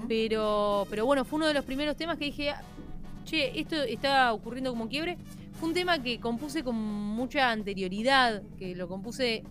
pero, 0.08 0.88
pero 0.89 1.06
bueno, 1.06 1.25
fue 1.25 1.38
uno 1.38 1.47
de 1.47 1.54
los 1.54 1.65
primeros 1.65 1.95
temas 1.95 2.17
que 2.17 2.25
dije, 2.25 2.54
che, 3.25 3.60
esto 3.60 3.75
está 3.75 4.34
ocurriendo 4.34 4.71
como 4.71 4.89
quiebre. 4.89 5.17
Fue 5.59 5.67
un 5.67 5.73
tema 5.73 6.01
que 6.01 6.19
compuse 6.19 6.63
con 6.63 6.75
mucha 6.75 7.51
anterioridad, 7.51 8.41
que 8.57 8.75
lo 8.75 8.87
compuse 8.87 9.43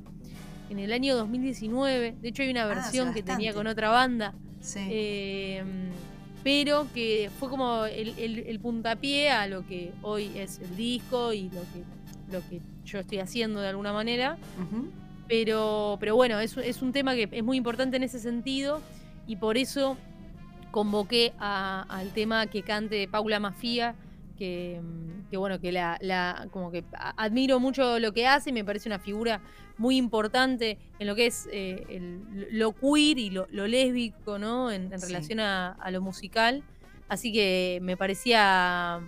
en 0.71 0.79
el 0.79 0.93
año 0.93 1.17
2019. 1.17 2.17
De 2.21 2.29
hecho, 2.29 2.43
hay 2.43 2.51
una 2.51 2.65
ah, 2.65 2.69
versión 2.69 3.13
que 3.13 3.23
tenía 3.23 3.53
con 3.53 3.67
otra 3.67 3.91
banda. 3.91 4.35
Eh, 4.77 5.63
pero 6.43 6.87
que 6.95 7.31
fue 7.39 7.49
como 7.49 7.85
el, 7.85 8.59
puntapié 8.61 9.31
a 9.31 9.47
lo 9.47 9.67
que 9.67 9.93
hoy 10.03 10.31
es 10.35 10.59
el 10.61 10.77
disco 10.77 11.33
y 11.33 11.51
lo 11.51 11.61
que, 11.61 12.33
lo 12.33 12.41
que 12.49 12.61
yo 12.85 13.01
estoy 13.01 13.19
haciendo 13.19 13.61
de 13.61 13.69
alguna 13.69 13.93
manera. 13.93 14.39
pero, 15.27 15.99
pero 16.01 16.17
bueno, 16.17 16.41
es, 16.41 16.57
es 16.57 16.81
un 16.81 16.93
tema 16.93 17.15
que 17.15 17.29
es 17.31 17.45
muy 17.45 17.57
importante 17.57 17.99
en 17.99 18.03
ese 18.03 18.19
sentido 18.19 18.81
y 19.27 19.37
por 19.37 19.59
eso 19.59 19.99
convoqué 20.71 21.33
al 21.39 22.11
tema 22.15 22.47
que 22.47 22.63
cante 22.63 23.09
Paula 23.09 23.41
Mafía, 23.41 23.95
que, 24.39 24.81
bueno, 25.33 25.61
que 25.61 25.73
la, 25.73 26.49
como 26.51 26.71
que 26.71 26.85
admiro 27.17 27.61
mucho 27.61 27.99
lo 27.99 28.13
que 28.13 28.27
hace, 28.27 28.51
y 28.51 28.53
me 28.53 28.65
parece 28.65 28.89
una 28.89 28.99
figura 28.99 29.41
muy 29.77 29.97
importante 29.97 30.79
en 30.99 31.07
lo 31.07 31.15
que 31.15 31.27
es 31.27 31.49
eh, 31.53 32.21
lo 32.51 32.73
queer 32.73 33.19
y 33.19 33.31
lo, 33.31 33.47
lésbico, 33.49 34.39
¿no? 34.39 34.71
En, 34.71 34.91
relación 34.91 35.41
a, 35.41 35.77
lo 35.91 36.01
musical. 36.01 36.63
Así 37.09 37.33
que 37.33 37.79
me 37.83 37.97
parecía. 37.97 39.01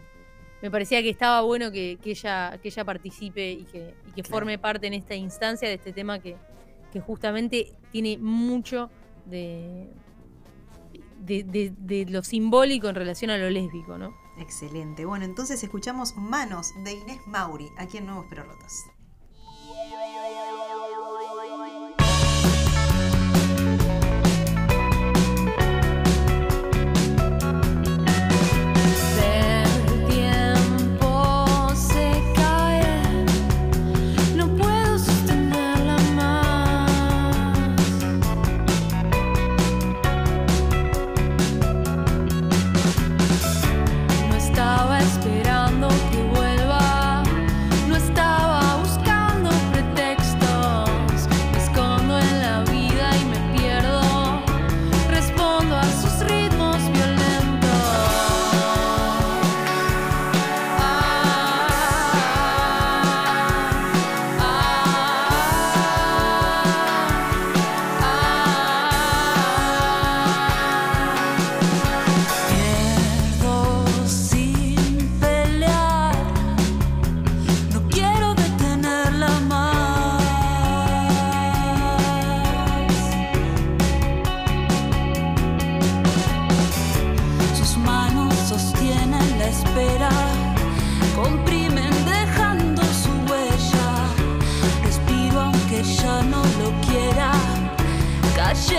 Me 0.63 0.71
parecía 0.71 1.01
que 1.03 1.09
estaba 1.09 1.41
bueno 1.41 1.73
que, 1.73 1.99
ella, 2.05 2.59
que 2.63 2.69
ella 2.69 2.85
participe 2.85 3.51
y 3.53 3.65
que, 3.65 3.95
que 4.15 4.23
forme 4.23 4.59
parte 4.59 4.89
en 4.89 4.93
esta 4.93 5.15
instancia 5.15 5.67
de 5.69 5.77
este 5.77 5.95
tema 5.95 6.19
que, 6.19 6.37
que 6.93 7.01
justamente 7.01 7.73
tiene 7.91 8.19
mucho 8.19 8.91
de, 9.25 9.89
de, 11.21 12.07
lo 12.09 12.23
simbólico 12.23 12.89
en 12.89 12.95
relación 12.95 13.31
a 13.31 13.39
lo 13.39 13.51
lésbico, 13.51 13.99
¿no? 13.99 14.15
Excelente. 14.41 15.05
Bueno, 15.05 15.27
entonces 15.27 15.63
escuchamos 15.63 16.17
Manos 16.17 16.73
de 16.83 16.95
Inés 16.95 17.21
Mauri, 17.27 17.71
aquí 17.77 17.99
en 17.99 18.07
Nuevos 18.07 18.25
Pero 18.29 18.45
Rotos. 18.45 18.87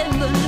heaven 0.03 0.40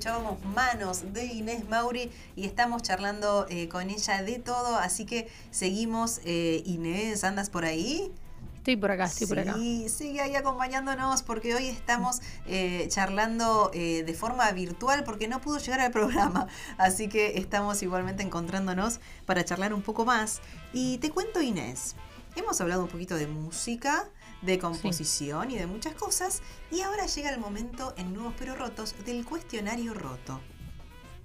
tenemos 0.00 0.44
manos 0.44 1.12
de 1.12 1.26
Inés 1.26 1.68
Mauri 1.68 2.10
y 2.36 2.46
estamos 2.46 2.82
charlando 2.82 3.46
eh, 3.48 3.68
con 3.68 3.90
ella 3.90 4.22
de 4.22 4.38
todo, 4.38 4.76
así 4.76 5.04
que 5.04 5.28
seguimos. 5.50 6.20
Eh, 6.24 6.62
Inés, 6.66 7.24
¿andas 7.24 7.50
por 7.50 7.64
ahí? 7.64 8.12
Estoy 8.56 8.76
por 8.76 8.92
acá, 8.92 9.06
estoy 9.06 9.26
por 9.26 9.40
acá. 9.40 9.54
Sí, 9.54 9.88
sigue 9.88 10.20
ahí 10.20 10.36
acompañándonos 10.36 11.22
porque 11.22 11.54
hoy 11.54 11.66
estamos 11.66 12.20
eh, 12.46 12.86
charlando 12.88 13.72
eh, 13.74 14.04
de 14.06 14.14
forma 14.14 14.50
virtual 14.52 15.02
porque 15.02 15.26
no 15.26 15.40
pudo 15.40 15.58
llegar 15.58 15.80
al 15.80 15.90
programa. 15.90 16.46
Así 16.78 17.08
que 17.08 17.38
estamos 17.38 17.82
igualmente 17.82 18.22
encontrándonos 18.22 19.00
para 19.26 19.44
charlar 19.44 19.74
un 19.74 19.82
poco 19.82 20.04
más. 20.04 20.40
Y 20.72 20.98
te 20.98 21.10
cuento, 21.10 21.42
Inés, 21.42 21.96
hemos 22.36 22.60
hablado 22.60 22.84
un 22.84 22.88
poquito 22.88 23.16
de 23.16 23.26
música, 23.26 24.08
de 24.42 24.58
composición 24.58 25.50
y 25.50 25.56
de 25.58 25.66
muchas 25.66 25.94
cosas. 25.94 26.42
Y 26.70 26.82
ahora 26.82 27.06
llega 27.06 27.30
el 27.30 27.40
momento 27.40 27.94
en 27.96 28.12
Nuevos 28.12 28.34
Pero 28.38 28.54
Rotos 28.54 28.94
del 29.04 29.24
cuestionario 29.24 29.94
roto. 29.94 30.40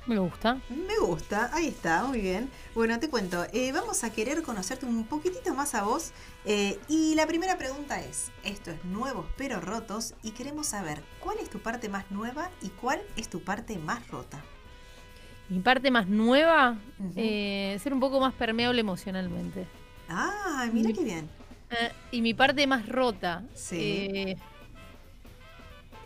Me 0.06 0.18
gusta. 0.20 0.62
Me 0.70 0.98
gusta, 1.00 1.50
ahí 1.54 1.68
está, 1.68 2.06
muy 2.06 2.22
bien. 2.22 2.50
Bueno, 2.74 2.98
te 2.98 3.10
cuento, 3.10 3.46
eh, 3.52 3.74
vamos 3.74 4.06
a 4.06 4.10
querer 4.14 4.42
conocerte 4.42 4.86
un 4.86 5.06
poquitito 5.06 5.54
más 5.54 5.76
a 5.76 5.84
vos. 5.84 6.12
eh, 6.46 6.80
y 6.88 7.14
la 7.16 7.28
primera 7.28 7.58
pregunta 7.58 8.00
es, 8.02 8.32
esto 8.44 8.72
es 8.72 8.86
Nuevos 8.86 9.26
pero 9.36 9.60
Rotos 9.60 10.14
y 10.24 10.32
queremos 10.32 10.68
saber 10.68 11.04
cuál 11.20 11.40
es 11.40 11.50
tu 11.50 11.60
parte 11.60 11.90
más 11.90 12.10
nueva 12.10 12.50
y 12.62 12.70
cuál 12.70 13.02
es 13.18 13.28
tu 13.28 13.42
parte 13.42 13.78
más 13.80 14.08
rota. 14.08 14.42
Mi 15.50 15.60
parte 15.60 15.92
más 15.92 16.08
nueva, 16.08 16.78
eh, 17.18 17.78
ser 17.84 17.94
un 17.94 18.00
poco 18.00 18.22
más 18.22 18.34
permeable 18.34 18.80
emocionalmente. 18.80 19.68
Ah, 20.08 20.70
mira 20.72 20.88
Mi- 20.90 20.96
qué 20.96 21.04
bien. 21.04 21.30
Eh, 21.70 21.92
y 22.12 22.22
mi 22.22 22.34
parte 22.34 22.66
más 22.68 22.88
rota. 22.88 23.44
Sí. 23.54 24.08
eh, 24.10 24.36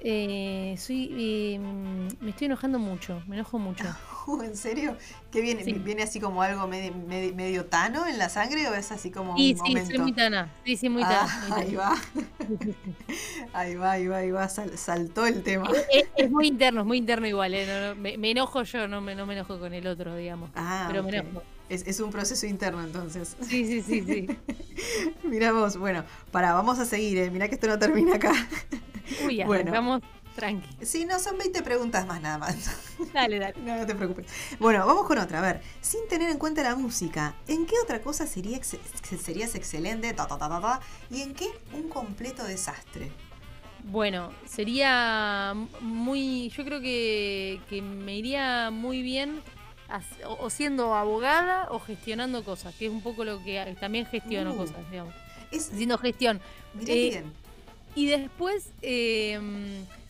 eh, 0.03 0.75
soy, 0.79 1.09
eh, 1.11 1.59
me 1.59 2.31
estoy 2.31 2.45
enojando 2.45 2.79
mucho, 2.79 3.21
me 3.27 3.35
enojo 3.35 3.59
mucho. 3.59 3.85
Uh, 4.27 4.43
¿En 4.43 4.55
serio? 4.55 4.95
¿Qué 5.31 5.41
viene? 5.41 5.63
Sí. 5.63 5.73
¿Viene 5.73 6.03
así 6.03 6.19
como 6.19 6.43
algo 6.43 6.67
medio, 6.67 6.93
medio, 6.93 7.33
medio 7.33 7.65
tano 7.65 8.05
en 8.05 8.19
la 8.19 8.29
sangre 8.29 8.67
o 8.69 8.75
es 8.75 8.91
así 8.91 9.09
como 9.09 9.33
Sí, 9.35 9.53
un 9.53 9.57
sí, 9.57 9.63
momento? 9.63 9.87
soy 9.87 9.99
muy 9.99 10.13
tana. 10.13 10.53
Sí, 10.63 10.77
sí, 10.77 10.89
muy 10.89 11.03
Ah, 11.03 11.07
tana. 11.07 11.33
muy 11.39 11.51
ahí 11.51 11.75
va, 11.75 11.95
ahí 13.53 13.75
va, 13.75 13.91
ahí 13.91 14.07
va, 14.07 14.17
ahí 14.17 14.31
va, 14.31 14.47
sal- 14.49 14.77
saltó 14.77 15.25
el 15.25 15.43
tema. 15.43 15.69
Es, 15.89 16.05
es 16.15 16.29
muy 16.31 16.47
interno, 16.47 16.81
es 16.81 16.87
muy 16.87 16.97
interno 16.97 17.27
igual. 17.27 17.53
eh, 17.53 17.65
no, 17.65 17.89
no, 17.89 17.95
me, 18.01 18.17
me 18.17 18.31
enojo 18.31 18.63
yo, 18.63 18.87
no 18.87 19.01
me, 19.01 19.15
no 19.15 19.25
me 19.25 19.33
enojo 19.33 19.59
con 19.59 19.73
el 19.73 19.87
otro, 19.87 20.15
digamos. 20.15 20.51
Ah, 20.55 20.87
pero 20.87 21.03
me 21.03 21.09
enojo. 21.09 21.43
Es, 21.71 21.87
es 21.87 21.99
un 22.01 22.11
proceso 22.11 22.45
interno 22.45 22.83
entonces. 22.83 23.35
Sí, 23.41 23.65
sí, 23.65 23.81
sí, 23.81 24.03
sí. 24.05 24.27
Mirá 25.23 25.51
vos, 25.53 25.77
bueno, 25.77 26.03
para, 26.31 26.53
vamos 26.53 26.79
a 26.79 26.85
seguir, 26.85 27.17
eh. 27.17 27.31
mirá 27.31 27.47
que 27.47 27.55
esto 27.55 27.67
no 27.67 27.79
termina 27.79 28.15
acá. 28.15 28.33
Uy, 29.25 29.43
Bueno. 29.45 29.71
arrancamos 29.71 30.01
tranqui. 30.35 30.85
Sí, 30.85 31.05
no, 31.05 31.19
son 31.19 31.37
20 31.37 31.61
preguntas 31.63 32.05
más 32.05 32.21
nada 32.21 32.37
más. 32.37 32.55
Dale, 33.13 33.39
dale. 33.39 33.55
No, 33.65 33.77
no 33.77 33.85
te 33.85 33.95
preocupes. 33.95 34.25
Bueno, 34.59 34.85
vamos 34.85 35.05
con 35.07 35.17
otra. 35.17 35.39
A 35.39 35.41
ver, 35.41 35.61
sin 35.81 36.07
tener 36.09 36.29
en 36.29 36.37
cuenta 36.37 36.61
la 36.63 36.75
música, 36.75 37.35
¿en 37.47 37.65
qué 37.65 37.75
otra 37.83 38.01
cosa 38.01 38.27
sería 38.27 38.57
ex- 38.57 38.77
serías 39.23 39.55
excelente? 39.55 40.13
Ta, 40.13 40.27
ta, 40.27 40.37
ta, 40.37 40.49
ta, 40.49 40.61
ta, 40.61 40.79
¿Y 41.09 41.21
en 41.21 41.33
qué 41.33 41.47
un 41.73 41.87
completo 41.89 42.43
desastre? 42.43 43.11
Bueno, 43.85 44.31
sería 44.45 45.53
muy. 45.79 46.49
Yo 46.49 46.63
creo 46.65 46.81
que, 46.81 47.59
que 47.69 47.81
me 47.81 48.15
iría 48.17 48.69
muy 48.71 49.01
bien 49.01 49.41
o, 50.27 50.49
siendo 50.49 50.93
abogada 50.95 51.67
o 51.71 51.79
gestionando 51.79 52.43
cosas, 52.43 52.73
que 52.75 52.85
es 52.85 52.91
un 52.91 53.01
poco 53.01 53.23
lo 53.25 53.43
que 53.43 53.75
también 53.79 54.05
gestiono 54.05 54.53
Uh. 54.53 54.57
cosas, 54.57 54.89
digamos. 54.91 55.13
Es, 55.51 55.71
Haciendo 55.71 55.97
gestión. 55.97 56.39
eh, 56.87 57.09
bien. 57.09 57.33
Y 57.93 58.05
después, 58.07 58.69
eh, 58.81 59.33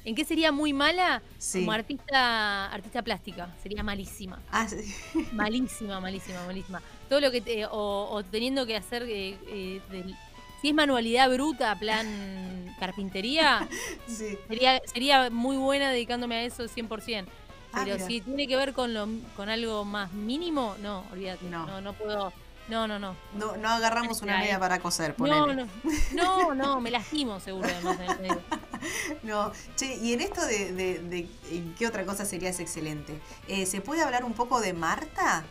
¿en 0.06 0.16
qué 0.16 0.24
sería 0.24 0.52
muy 0.52 0.72
mala? 0.72 1.22
Sí. 1.40 1.60
Como 1.62 1.72
artista, 1.72 2.68
artista 2.72 3.02
plástica. 3.02 3.50
Sería 3.64 3.82
malísima. 3.82 4.40
Ah, 4.52 4.68
sí. 4.68 4.94
Malísima, 5.34 6.00
malísima, 6.00 6.46
malísima. 6.46 6.82
Todo 7.10 7.22
lo 7.22 7.32
que 7.32 7.42
te- 7.42 7.66
o, 7.66 8.08
o 8.12 8.24
teniendo 8.24 8.66
que 8.68 8.76
hacer 8.78 9.04
eh, 9.04 9.36
eh, 9.48 9.82
del- 9.90 10.16
si 10.62 10.70
es 10.70 10.76
manualidad 10.76 11.28
bruta, 11.32 11.76
plan 11.80 12.76
carpintería, 12.80 13.68
sí. 14.08 14.38
sería, 14.48 14.80
sería 14.86 15.30
muy 15.32 15.58
buena 15.58 15.90
dedicándome 15.90 16.36
a 16.36 16.44
eso 16.44 16.66
100%. 16.66 17.26
Ah, 17.74 17.82
Pero 17.86 18.06
si 18.06 18.22
tiene 18.22 18.48
que 18.48 18.56
ver 18.56 18.74
con 18.74 18.94
lo 18.94 19.08
con 19.36 19.50
algo 19.50 19.86
más 19.86 20.12
mínimo, 20.12 20.76
no, 20.82 21.06
olvídate. 21.12 21.46
No. 21.46 21.66
No, 21.66 21.82
no, 21.82 21.94
puedo. 21.94 22.34
No, 22.68 22.88
no, 22.88 23.00
no. 23.00 23.16
No, 23.34 23.58
no 23.58 23.70
agarramos 23.70 24.22
una 24.22 24.38
media 24.38 24.60
para 24.60 24.80
coser, 24.80 25.16
No, 25.18 25.26
ponele. 25.46 25.56
no, 25.56 25.68
no, 26.14 26.54
no, 26.56 26.80
me 26.82 26.92
lastimo 26.92 27.40
seguro 27.40 27.68
además 27.70 27.98
en 28.20 28.26
el. 28.26 28.40
No, 29.24 29.52
che, 29.76 29.96
y 29.98 30.14
en 30.14 30.22
esto 30.22 30.44
de, 30.46 30.72
de- 30.74 31.00
de- 31.00 31.30
en 31.52 31.76
qué 31.76 31.86
otra 31.88 32.06
cosa 32.06 32.26
serías 32.26 32.60
excelente, 32.60 33.20
Eh, 33.48 33.66
¿se 33.66 33.80
puede 33.82 34.02
hablar 34.02 34.24
un 34.24 34.34
poco 34.34 34.60
de 34.62 34.74
Marta? 34.74 35.44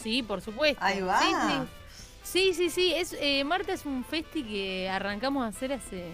Sí, 0.00 0.22
por 0.22 0.40
supuesto. 0.40 0.82
Ahí 0.82 1.00
va. 1.02 1.20
Sí, 1.20 1.32
sí. 1.34 1.68
Sí, 2.22 2.54
sí, 2.54 2.70
sí. 2.70 2.94
Es, 2.94 3.14
eh, 3.20 3.42
Marta 3.44 3.72
es 3.72 3.84
un 3.86 4.04
festi 4.04 4.42
que 4.44 4.88
arrancamos 4.88 5.44
a 5.44 5.48
hacer 5.48 5.72
hace. 5.72 6.10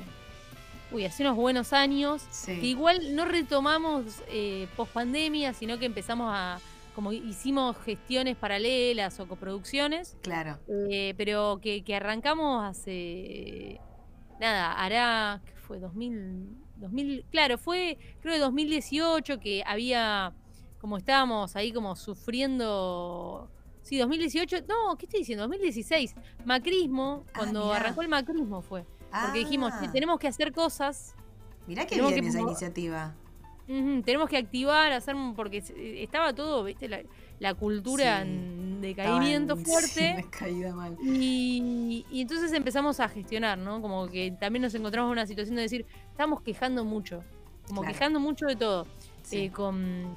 Uy, 0.95 1.05
hace 1.05 1.23
unos 1.25 1.37
buenos 1.37 1.73
años. 1.73 2.23
Sí. 2.31 2.61
Que 2.61 2.67
igual 2.67 3.15
no 3.17 3.25
retomamos 3.25 4.23
eh, 4.29 4.69
post 4.77 4.93
pandemia, 4.93 5.53
sino 5.53 5.79
que 5.79 5.87
empezamos 5.87 6.29
a. 6.33 6.61
Como 6.95 7.13
hicimos 7.13 7.77
gestiones 7.79 8.37
paralelas 8.37 9.19
o 9.19 9.27
coproducciones, 9.27 10.17
Claro. 10.23 10.61
eh, 10.69 11.13
pero 11.17 11.59
que, 11.61 11.83
que 11.83 11.97
arrancamos 11.97 12.63
hace. 12.65 13.81
Nada, 14.39 14.73
hará. 14.73 15.43
¿Qué 15.45 15.53
fue? 15.57 15.81
2000, 15.81 16.51
2000. 16.77 17.25
Claro, 17.33 17.59
fue 17.59 17.99
creo 18.21 18.35
que 18.35 18.41
2018 18.41 19.41
que 19.41 19.65
había. 19.67 20.33
Como 20.81 20.99
estábamos 20.99 21.57
ahí 21.57 21.73
como 21.73 21.97
sufriendo. 21.97 23.51
Sí, 23.83 23.99
2018. 23.99 24.59
No, 24.69 24.97
¿qué 24.97 25.07
estoy 25.07 25.21
diciendo? 25.21 25.43
2016. 25.45 26.15
Macrismo, 26.45 27.25
Ah, 27.29 27.39
cuando 27.39 27.73
arrancó 27.73 28.03
el 28.03 28.09
macrismo 28.09 28.63
fue. 28.63 28.85
Porque 29.23 29.39
dijimos, 29.41 29.73
Ah, 29.75 29.81
"Che, 29.83 29.89
tenemos 29.89 30.19
que 30.19 30.29
hacer 30.29 30.53
cosas. 30.53 31.15
Mirá 31.67 31.83
qué 31.85 31.91
tenemos 31.91 32.13
bien 32.13 32.25
que 32.25 32.29
esa 32.31 32.41
iniciativa. 32.41 33.15
tenemos 33.67 34.29
que 34.29 34.37
activar, 34.37 34.93
hacer. 34.93 35.15
Porque 35.37 35.59
estaba 36.03 36.35
todo, 36.35 36.65
¿viste? 36.65 36.89
La, 36.89 37.01
la 37.39 37.55
cultura 37.55 38.23
Sí. 38.23 38.29
en 38.29 38.81
decaimiento 38.83 39.57
fuerte. 39.57 40.17
sí, 40.19 40.25
caída 40.31 40.75
mal. 40.75 40.97
Y, 41.03 42.05
y 42.11 42.21
entonces 42.21 42.53
empezamos 42.53 43.01
a 43.01 43.09
gestionar, 43.09 43.57
¿no? 43.59 43.81
Como 43.81 44.07
que 44.09 44.31
también 44.39 44.63
nos 44.63 44.75
encontramos 44.75 45.09
en 45.09 45.13
una 45.13 45.27
situación 45.27 45.57
de 45.57 45.63
decir, 45.63 45.87
estamos 46.11 46.43
quejando 46.43 46.85
mucho, 46.85 47.25
como 47.67 47.81
Claro. 47.81 47.95
quejando 47.95 48.21
mucho 48.21 48.47
de 48.47 48.57
todo, 48.57 48.87
Sí. 49.23 49.45
eh, 49.45 49.51
con, 49.51 50.17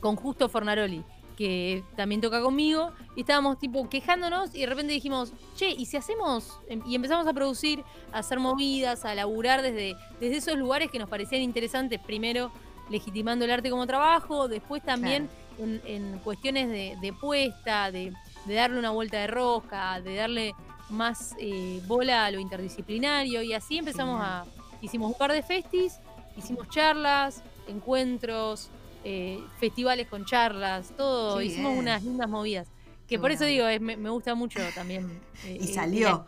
con 0.00 0.14
Justo 0.16 0.48
Fornaroli, 0.48 1.02
que 1.36 1.82
también 1.96 2.20
toca 2.20 2.40
conmigo, 2.40 2.92
y 3.16 3.20
estábamos 3.20 3.58
tipo 3.58 3.88
quejándonos 3.88 4.54
y 4.54 4.60
de 4.60 4.66
repente 4.66 4.92
dijimos, 4.92 5.32
che, 5.56 5.70
¿y 5.70 5.86
si 5.86 5.96
hacemos? 5.96 6.60
Em- 6.68 6.82
Y 6.86 6.94
empezamos 6.94 7.26
a 7.26 7.32
producir, 7.32 7.82
a 8.12 8.18
hacer 8.18 8.38
movidas, 8.38 9.04
a 9.04 9.14
laburar 9.14 9.62
desde, 9.62 9.96
desde 10.20 10.36
esos 10.36 10.56
lugares 10.56 10.90
que 10.90 10.98
nos 10.98 11.08
parecían 11.08 11.42
interesantes, 11.42 12.00
primero 12.00 12.52
legitimando 12.90 13.44
el 13.44 13.50
arte 13.50 13.70
como 13.70 13.86
trabajo, 13.86 14.46
después 14.46 14.82
también 14.82 15.28
en, 15.58 15.80
en 15.86 16.18
cuestiones 16.18 16.68
de, 16.68 16.96
de 17.00 17.12
puesta, 17.12 17.90
de, 17.90 18.12
de 18.44 18.54
darle 18.54 18.78
una 18.78 18.90
vuelta 18.90 19.18
de 19.18 19.26
rosca, 19.26 20.00
de 20.00 20.16
darle 20.16 20.54
más 20.90 21.34
eh, 21.38 21.80
bola 21.86 22.26
a 22.26 22.30
lo 22.30 22.38
interdisciplinario 22.40 23.42
y 23.42 23.54
así 23.54 23.78
empezamos 23.78 24.20
a, 24.22 24.44
hicimos 24.82 25.10
un 25.10 25.16
par 25.18 25.32
de 25.32 25.42
festis, 25.42 25.98
hicimos 26.36 26.68
charlas, 26.68 27.42
encuentros, 27.66 28.68
eh, 29.04 29.38
festivales 29.60 30.08
con 30.08 30.24
charlas, 30.24 30.92
todo, 30.96 31.40
hicimos 31.42 31.72
bien. 31.72 31.78
unas 31.84 32.02
lindas 32.02 32.28
movidas. 32.28 32.66
Que 33.06 33.18
por 33.18 33.30
eso 33.30 33.44
digo, 33.44 33.66
es- 33.66 33.82
me, 33.82 33.98
me 33.98 34.08
gusta 34.08 34.34
mucho 34.34 34.60
también. 34.74 35.20
eh, 35.44 35.58
Y 35.60 35.70
eh, 35.70 35.74
salió. 35.74 36.24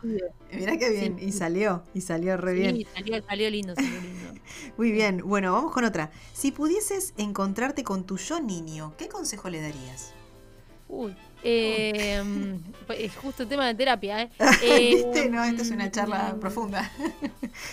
Mirá 0.53 0.77
qué 0.77 0.91
bien. 0.91 1.17
Sí. 1.19 1.25
Y 1.25 1.31
salió, 1.31 1.83
y 1.95 2.01
salió 2.01 2.37
re 2.37 2.53
bien. 2.53 2.85
Salió, 2.93 3.21
salió 3.23 3.49
lindo, 3.49 3.73
salió 3.73 3.99
lindo. 3.99 4.33
Muy 4.77 4.91
bien. 4.91 5.21
Bueno, 5.25 5.53
vamos 5.53 5.71
con 5.73 5.85
otra. 5.85 6.11
Si 6.33 6.51
pudieses 6.51 7.15
encontrarte 7.17 7.83
con 7.83 8.05
tu 8.05 8.17
yo 8.17 8.39
niño, 8.39 8.93
¿qué 8.97 9.07
consejo 9.09 9.49
le 9.49 9.59
darías? 9.61 10.13
Uy, 10.89 11.13
eh, 11.43 12.23
es 12.97 13.15
justo 13.17 13.45
tema 13.47 13.67
de 13.67 13.75
terapia, 13.75 14.21
¿eh? 14.23 14.29
Eh, 14.63 14.95
¿Viste? 14.95 15.29
No, 15.29 15.43
esta 15.43 15.61
es 15.61 15.71
una 15.71 15.91
charla 15.91 16.33
mm, 16.35 16.39
profunda. 16.39 16.89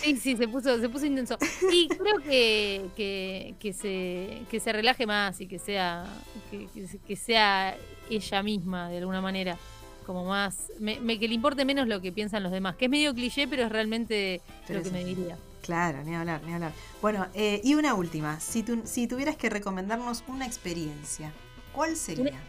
Sí, 0.01 0.17
sí, 0.17 0.35
se 0.35 0.47
puso, 0.47 0.77
se 0.79 0.89
puso 0.89 1.05
intenso. 1.05 1.37
Y 1.71 1.87
creo 1.87 2.17
que, 2.19 2.85
que, 2.95 3.55
que 3.59 3.73
se, 3.73 4.43
que 4.51 4.59
se 4.59 4.73
relaje 4.73 5.05
más 5.05 5.39
y 5.41 5.47
que 5.47 5.59
sea, 5.59 6.05
que, 6.51 6.67
que 6.73 6.87
se- 6.87 6.97
que 6.99 7.15
sea 7.15 7.77
ella 8.09 8.43
misma 8.43 8.89
de 8.89 8.97
alguna 8.99 9.21
manera. 9.21 9.57
Como 10.05 10.25
más. 10.25 10.71
me- 10.79 10.99
me- 10.99 11.17
que 11.17 11.27
le 11.27 11.33
importe 11.33 11.65
menos 11.65 11.87
lo 11.87 11.99
que 12.01 12.11
piensan 12.11 12.43
los 12.43 12.51
demás. 12.51 12.75
Que 12.75 12.85
es 12.85 12.91
medio 12.91 13.13
cliché, 13.15 13.47
pero 13.47 13.63
es 13.63 13.71
realmente 13.71 14.41
Pero 14.67 14.79
lo 14.79 14.85
que 14.85 14.91
me 14.91 15.03
diría. 15.03 15.37
Claro, 15.63 16.03
ni 16.03 16.13
hablar, 16.13 16.43
ni 16.45 16.53
hablar. 16.53 16.73
Bueno, 17.01 17.25
eh, 17.33 17.59
y 17.63 17.73
una 17.73 17.95
última. 17.95 18.39
Si, 18.39 18.61
tu- 18.61 18.83
si 18.85 19.07
tuvieras 19.07 19.35
que 19.35 19.49
recomendarnos 19.49 20.23
una 20.27 20.45
experiencia, 20.45 21.31
¿cuál 21.73 21.95
sería? 21.95 22.39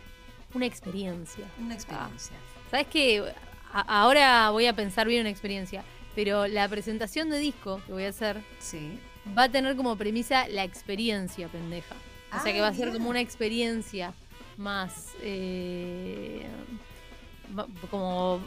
Una 0.54 0.66
experiencia. 0.66 1.44
Una 1.60 1.74
experiencia. 1.74 2.36
¿Sabes 2.70 2.86
qué? 2.88 3.22
A- 3.72 4.00
ahora 4.02 4.50
voy 4.50 4.66
a 4.66 4.72
pensar 4.74 5.06
bien 5.06 5.20
una 5.22 5.30
experiencia. 5.30 5.84
Pero 6.14 6.46
la 6.46 6.66
presentación 6.68 7.28
de 7.28 7.38
disco 7.38 7.80
que 7.86 7.92
voy 7.92 8.04
a 8.04 8.08
hacer 8.08 8.40
Sí. 8.58 8.98
va 9.36 9.44
a 9.44 9.48
tener 9.50 9.76
como 9.76 9.96
premisa 9.96 10.48
la 10.48 10.64
experiencia, 10.64 11.48
pendeja. 11.48 11.94
O 12.30 12.42
sea 12.42 12.50
Ah, 12.50 12.52
que 12.54 12.60
va 12.60 12.68
a 12.68 12.72
ser 12.74 12.86
mirá. 12.86 12.96
como 12.98 13.10
una 13.10 13.20
experiencia 13.20 14.14
más 14.56 15.10
eh, 15.20 16.46
como 17.90 18.40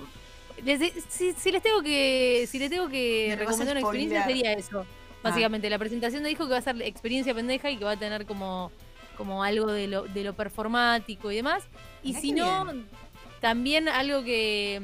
si, 1.10 1.34
si 1.34 1.52
les 1.52 1.62
tengo 1.62 1.82
que 1.84 2.46
si 2.50 2.58
les 2.60 2.70
tengo 2.70 2.90
que 2.90 3.36
recomendar 3.38 3.78
una 3.78 3.82
experiencia 3.82 4.24
sería 4.26 4.54
eso 4.54 4.86
básicamente 5.24 5.70
la 5.70 5.78
presentación 5.78 6.24
de 6.24 6.30
disco 6.30 6.46
que 6.46 6.52
va 6.52 6.58
a 6.58 6.62
ser 6.62 6.82
experiencia 6.82 7.34
pendeja 7.36 7.70
y 7.70 7.78
que 7.78 7.86
va 7.86 7.92
a 7.92 7.98
tener 7.98 8.26
como 8.26 8.72
como 9.18 9.44
algo 9.44 9.68
de 9.72 9.88
lo, 9.88 10.04
de 10.04 10.24
lo 10.24 10.34
performático 10.34 11.32
y 11.32 11.36
demás 11.38 11.64
y 12.04 12.10
Mirá 12.10 12.22
si 12.22 12.32
no 12.32 12.66
bien. 12.66 12.88
también 13.42 13.88
algo 13.90 14.24
que 14.24 14.82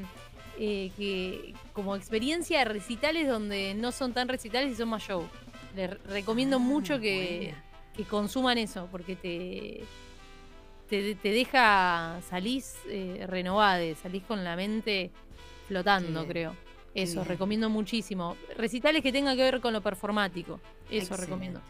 eh, 0.59 0.91
que 0.97 1.53
como 1.73 1.95
experiencia 1.95 2.59
de 2.59 2.65
recitales 2.65 3.27
donde 3.27 3.73
no 3.75 3.91
son 3.91 4.13
tan 4.13 4.27
recitales 4.27 4.71
y 4.71 4.75
son 4.75 4.89
más 4.89 5.03
show 5.03 5.27
les 5.75 6.01
recomiendo 6.05 6.55
Ah, 6.55 6.59
mucho 6.59 6.99
que, 6.99 7.53
que 7.95 8.03
consuman 8.05 8.57
eso, 8.57 8.87
porque 8.91 9.15
te, 9.17 9.83
te, 10.89 11.15
te 11.15 11.29
deja, 11.31 12.21
salís 12.29 12.75
eh, 12.87 13.25
renovade, 13.27 13.95
salís 13.95 14.23
con 14.23 14.43
la 14.45 14.55
mente 14.55 15.11
flotando, 15.67 16.25
creo. 16.25 16.55
Eso, 16.93 17.25
recomiendo 17.25 17.69
muchísimo. 17.69 18.37
Recitales 18.55 19.03
que 19.03 19.11
tengan 19.11 19.35
que 19.35 19.43
ver 19.43 19.59
con 19.59 19.73
lo 19.73 19.81
performático. 19.81 20.61
Eso 20.89 21.13
Excelente. 21.13 21.25
recomiendo. 21.25 21.61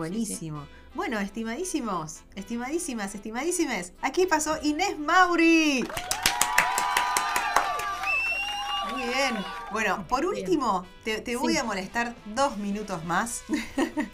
Buenísimo. 0.00 0.66
Bueno, 0.94 1.18
estimadísimos, 1.20 2.20
estimadísimas, 2.34 3.14
estimadísimes, 3.14 3.92
aquí 4.00 4.24
pasó 4.24 4.56
Inés 4.62 4.98
Mauri. 4.98 5.86
Muy 9.00 9.14
bien. 9.14 9.34
Bueno, 9.72 10.06
por 10.08 10.26
último, 10.26 10.84
te, 11.04 11.20
te 11.20 11.36
voy 11.36 11.54
Sí. 11.54 11.58
a 11.58 11.64
molestar 11.64 12.14
dos 12.26 12.56
minutos 12.58 13.04
más. 13.04 13.42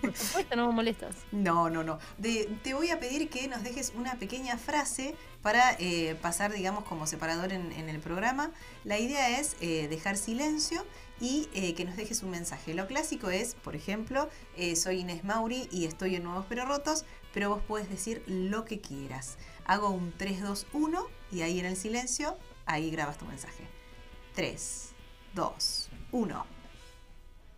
Por 0.01 0.16
supuesto, 0.16 0.55
no 0.57 0.68
me 0.68 0.72
molestas. 0.75 1.16
No, 1.33 1.68
no, 1.70 1.83
no. 1.83 1.99
De- 2.18 2.49
te 2.62 2.75
voy 2.75 2.90
a 2.90 3.01
pedir 3.01 3.29
que 3.29 3.49
nos 3.49 3.62
dejes 3.62 3.92
una 3.96 4.14
pequeña 4.14 4.57
frase 4.59 5.14
para 5.42 5.77
eh, 5.79 6.16
pasar, 6.22 6.53
digamos, 6.53 6.85
como 6.85 7.07
separador 7.07 7.53
en, 7.53 7.72
en 7.72 7.88
el 7.88 8.01
programa. 8.01 8.51
La 8.85 8.99
idea 8.99 9.38
es 9.40 9.57
eh, 9.61 9.87
dejar 9.88 10.16
silencio 10.16 10.85
y 11.20 11.49
eh, 11.55 11.75
que 11.75 11.85
nos 11.85 11.96
dejes 11.96 12.22
un 12.22 12.31
mensaje. 12.31 12.75
Lo 12.75 12.87
clásico 12.87 13.31
es, 13.31 13.55
por 13.55 13.75
ejemplo, 13.77 14.29
soy 14.77 15.01
Inés 15.01 15.25
Mauri 15.25 15.68
y 15.72 15.87
estoy 15.87 16.14
en 16.16 16.25
Nuevos 16.25 16.46
Pero 16.49 16.64
Rotos, 16.64 17.05
pero 17.35 17.51
vos 17.51 17.62
puedes 17.66 17.88
decir 17.88 18.22
lo 18.27 18.64
que 18.64 18.81
quieras. 18.81 19.37
Hago 19.64 19.90
un 19.90 20.12
3, 20.16 20.42
2, 20.42 20.66
1 20.72 21.07
y 21.33 21.42
ahí 21.42 21.59
en 21.61 21.66
el 21.66 21.77
silencio, 21.77 22.37
ahí 22.66 22.90
grabas 22.90 23.18
tu 23.18 23.25
mensaje. 23.27 23.66
3, 24.37 24.94
2, 25.35 25.88
1. 26.12 26.46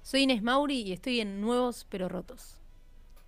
Soy 0.04 0.22
Inés 0.22 0.44
Mauri 0.44 0.82
y 0.82 0.92
estoy 0.92 1.18
en 1.18 1.40
Nuevos 1.40 1.84
pero 1.90 2.08
Rotos. 2.08 2.57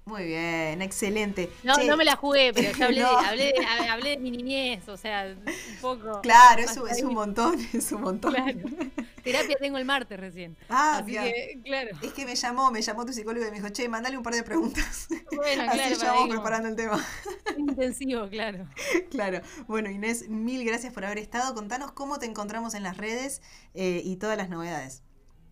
Muy 0.07 0.25
bien, 0.25 0.83
excelente. 0.83 1.51
No, 1.63 1.77
Che, 1.77 1.87
no 1.87 1.97
me 1.97 2.05
la 2.05 2.17
jugué, 2.17 2.53
pero 2.53 2.73
ya 2.73 2.87
hablé, 2.87 3.01
No. 3.03 3.19
hablé, 3.19 3.53
de- 3.53 3.89
hablé 3.89 4.11
de 4.11 4.17
mi 4.19 4.31
niñez, 4.33 4.89
o 4.89 4.97
sea, 4.97 5.27
un 5.27 5.77
poco. 5.81 6.21
Claro, 6.23 6.63
es, 6.63 6.77
es 6.91 7.03
un 7.03 7.15
montón, 7.15 7.57
es 7.73 7.93
un 7.93 8.01
montón. 8.01 8.35
Claro. 8.35 8.59
Terapia 9.23 9.57
tengo 9.61 9.77
el 9.77 9.85
martes 9.85 10.19
recién. 10.19 10.57
Ah, 10.71 10.99
Así 11.03 11.11
bien. 11.11 11.25
que, 11.25 11.61
claro. 11.63 11.91
Es 12.03 12.13
que 12.15 12.25
me 12.25 12.35
llamó, 12.35 12.71
me 12.71 12.81
llamó 12.81 13.05
tu 13.05 13.13
psicólogo 13.13 13.47
y 13.47 13.51
me 13.51 13.57
dijo, 13.59 13.69
che, 13.69 13.87
mandale 13.89 14.17
un 14.17 14.23
par 14.23 14.35
de 14.35 14.43
preguntas. 14.43 15.09
Bueno, 15.37 15.65
Así 15.69 15.79
claro, 15.79 15.95
ya 15.97 16.13
vamos 16.13 16.29
preparando 16.31 16.69
el 16.71 16.77
tema. 16.77 17.05
intensivo, 17.59 18.29
claro. 18.31 18.67
claro. 19.11 19.43
Bueno, 19.69 19.91
Inés, 19.91 20.29
mil 20.29 20.65
gracias 20.65 20.93
por 20.95 21.05
haber 21.05 21.19
estado. 21.19 21.55
Contanos 21.55 21.93
cómo 21.93 22.19
te 22.19 22.25
encontramos 22.27 22.75
en 22.75 22.83
las 22.83 22.97
redes 22.97 23.43
eh, 23.75 24.01
y 24.05 24.17
todas 24.17 24.39
las 24.39 24.49
novedades. 24.49 25.03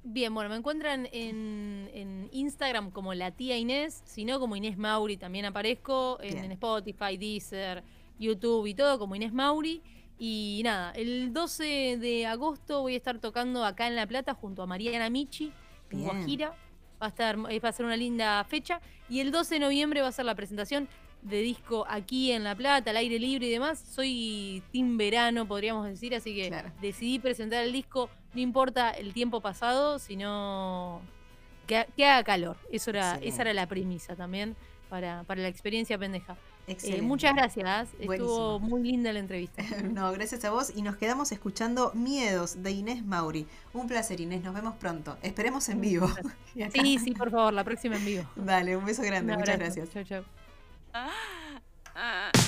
Bien, 0.05 0.33
bueno, 0.33 0.49
me 0.49 0.57
encuentran 0.57 1.09
en, 1.13 1.91
en 1.93 2.29
Instagram 2.33 2.91
como 2.91 3.15
la 3.15 3.31
tía 3.31 3.57
Inés, 3.57 4.03
sino 4.05 4.39
como 4.41 4.57
Inés 4.57 4.79
Mauri 4.79 5.17
también 5.17 5.45
aparezco, 5.45 6.19
en, 6.23 6.53
Spotify, 6.53 7.17
Deezer, 7.17 7.83
YouTube 8.19 8.67
y 8.67 8.75
todo 8.75 8.99
como 8.99 9.17
Inés 9.17 9.33
Mauri. 9.33 9.83
Y 10.19 10.63
nada, 10.65 10.93
el 10.93 11.33
12 11.33 11.99
de 11.99 12.27
agosto 12.27 12.83
voy 12.83 12.95
a 12.95 12.97
estar 12.97 13.19
tocando 13.21 13.65
acá 13.65 13.87
en 13.87 13.97
La 13.97 14.07
Plata 14.07 14.35
junto 14.35 14.63
a 14.63 14.67
Mariana 14.67 15.11
Michi, 15.11 15.53
en. 15.91 16.03
Guajira. 16.03 16.55
Va 17.01 17.07
a, 17.07 17.11
estar, 17.11 17.39
eh, 17.49 17.61
va 17.61 17.69
a 17.69 17.73
ser 17.73 17.87
una 17.87 17.97
linda 17.97 18.43
fecha. 18.45 18.81
Y 19.09 19.21
el 19.21 19.31
12 19.31 19.55
de 19.55 19.61
noviembre 19.61 20.01
va 20.01 20.09
a 20.09 20.13
ser 20.13 20.25
la 20.25 20.35
presentación 20.35 20.89
de 21.23 21.41
disco 21.41 21.85
aquí 21.89 22.33
en 22.33 22.45
La 22.45 22.55
Plata, 22.55 22.91
al 22.91 22.97
aire 22.97 23.19
libre 23.19 23.47
y 23.47 23.51
demás. 23.51 23.79
Soy 23.79 24.63
team 24.73 24.97
verano, 24.97 25.47
podríamos 25.47 25.87
decir, 25.87 26.15
así 26.15 26.35
que 26.35 26.49
Claro. 26.49 26.71
decidí 26.81 27.19
presentar 27.19 27.65
el 27.65 27.73
disco, 27.73 28.09
no 28.35 28.41
importa 28.41 28.91
el 28.91 29.13
tiempo 29.13 29.41
pasado, 29.41 29.99
sino 29.99 31.01
que, 31.67 31.79
ha- 31.79 31.85
que 31.87 32.05
haga 32.07 32.23
calor. 32.25 32.57
Eso 32.71 32.91
era, 32.91 33.17
esa 33.23 33.43
era 33.43 33.53
la 33.55 33.67
premisa 33.67 34.17
también 34.17 34.57
para, 34.89 35.25
para 35.25 35.43
la 35.43 35.49
experiencia 35.49 35.99
pendeja. 35.99 36.35
Eh, 36.67 36.73
Excelente. 36.73 37.03
muchas 37.03 37.35
gracias, 37.35 37.89
estuvo 37.99 38.61
muy 38.61 38.83
linda 38.83 39.11
la 39.13 39.19
entrevista. 39.21 39.63
No, 39.93 40.13
gracias 40.13 40.45
a 40.45 40.51
vos 40.51 40.71
y 40.77 40.83
nos 40.83 40.97
quedamos 40.97 41.33
escuchando 41.33 41.93
Miedos 41.95 42.63
de 42.63 42.71
Inés 42.73 43.05
Mauri. 43.05 43.47
Un 43.73 43.87
placer, 43.89 44.21
Inés, 44.21 44.43
nos 44.45 44.55
vemos 44.55 44.77
pronto. 44.77 45.17
Esperemos 45.23 45.69
en 45.71 45.81
vivo. 45.81 46.09
Sí, 46.73 46.99
sí, 46.99 47.13
por 47.13 47.31
favor, 47.31 47.53
la 47.55 47.65
próxima 47.65 47.97
en 47.97 48.05
vivo. 48.05 48.25
Dale, 48.37 48.77
un 48.77 48.85
beso 48.85 49.03
grande, 49.03 49.33
Un 49.33 49.39
muchas 49.41 49.59
gracias. 49.59 49.91
Chau, 49.91 50.05
chau. 50.05 50.23
Viene 50.93 51.11
a 51.95 52.48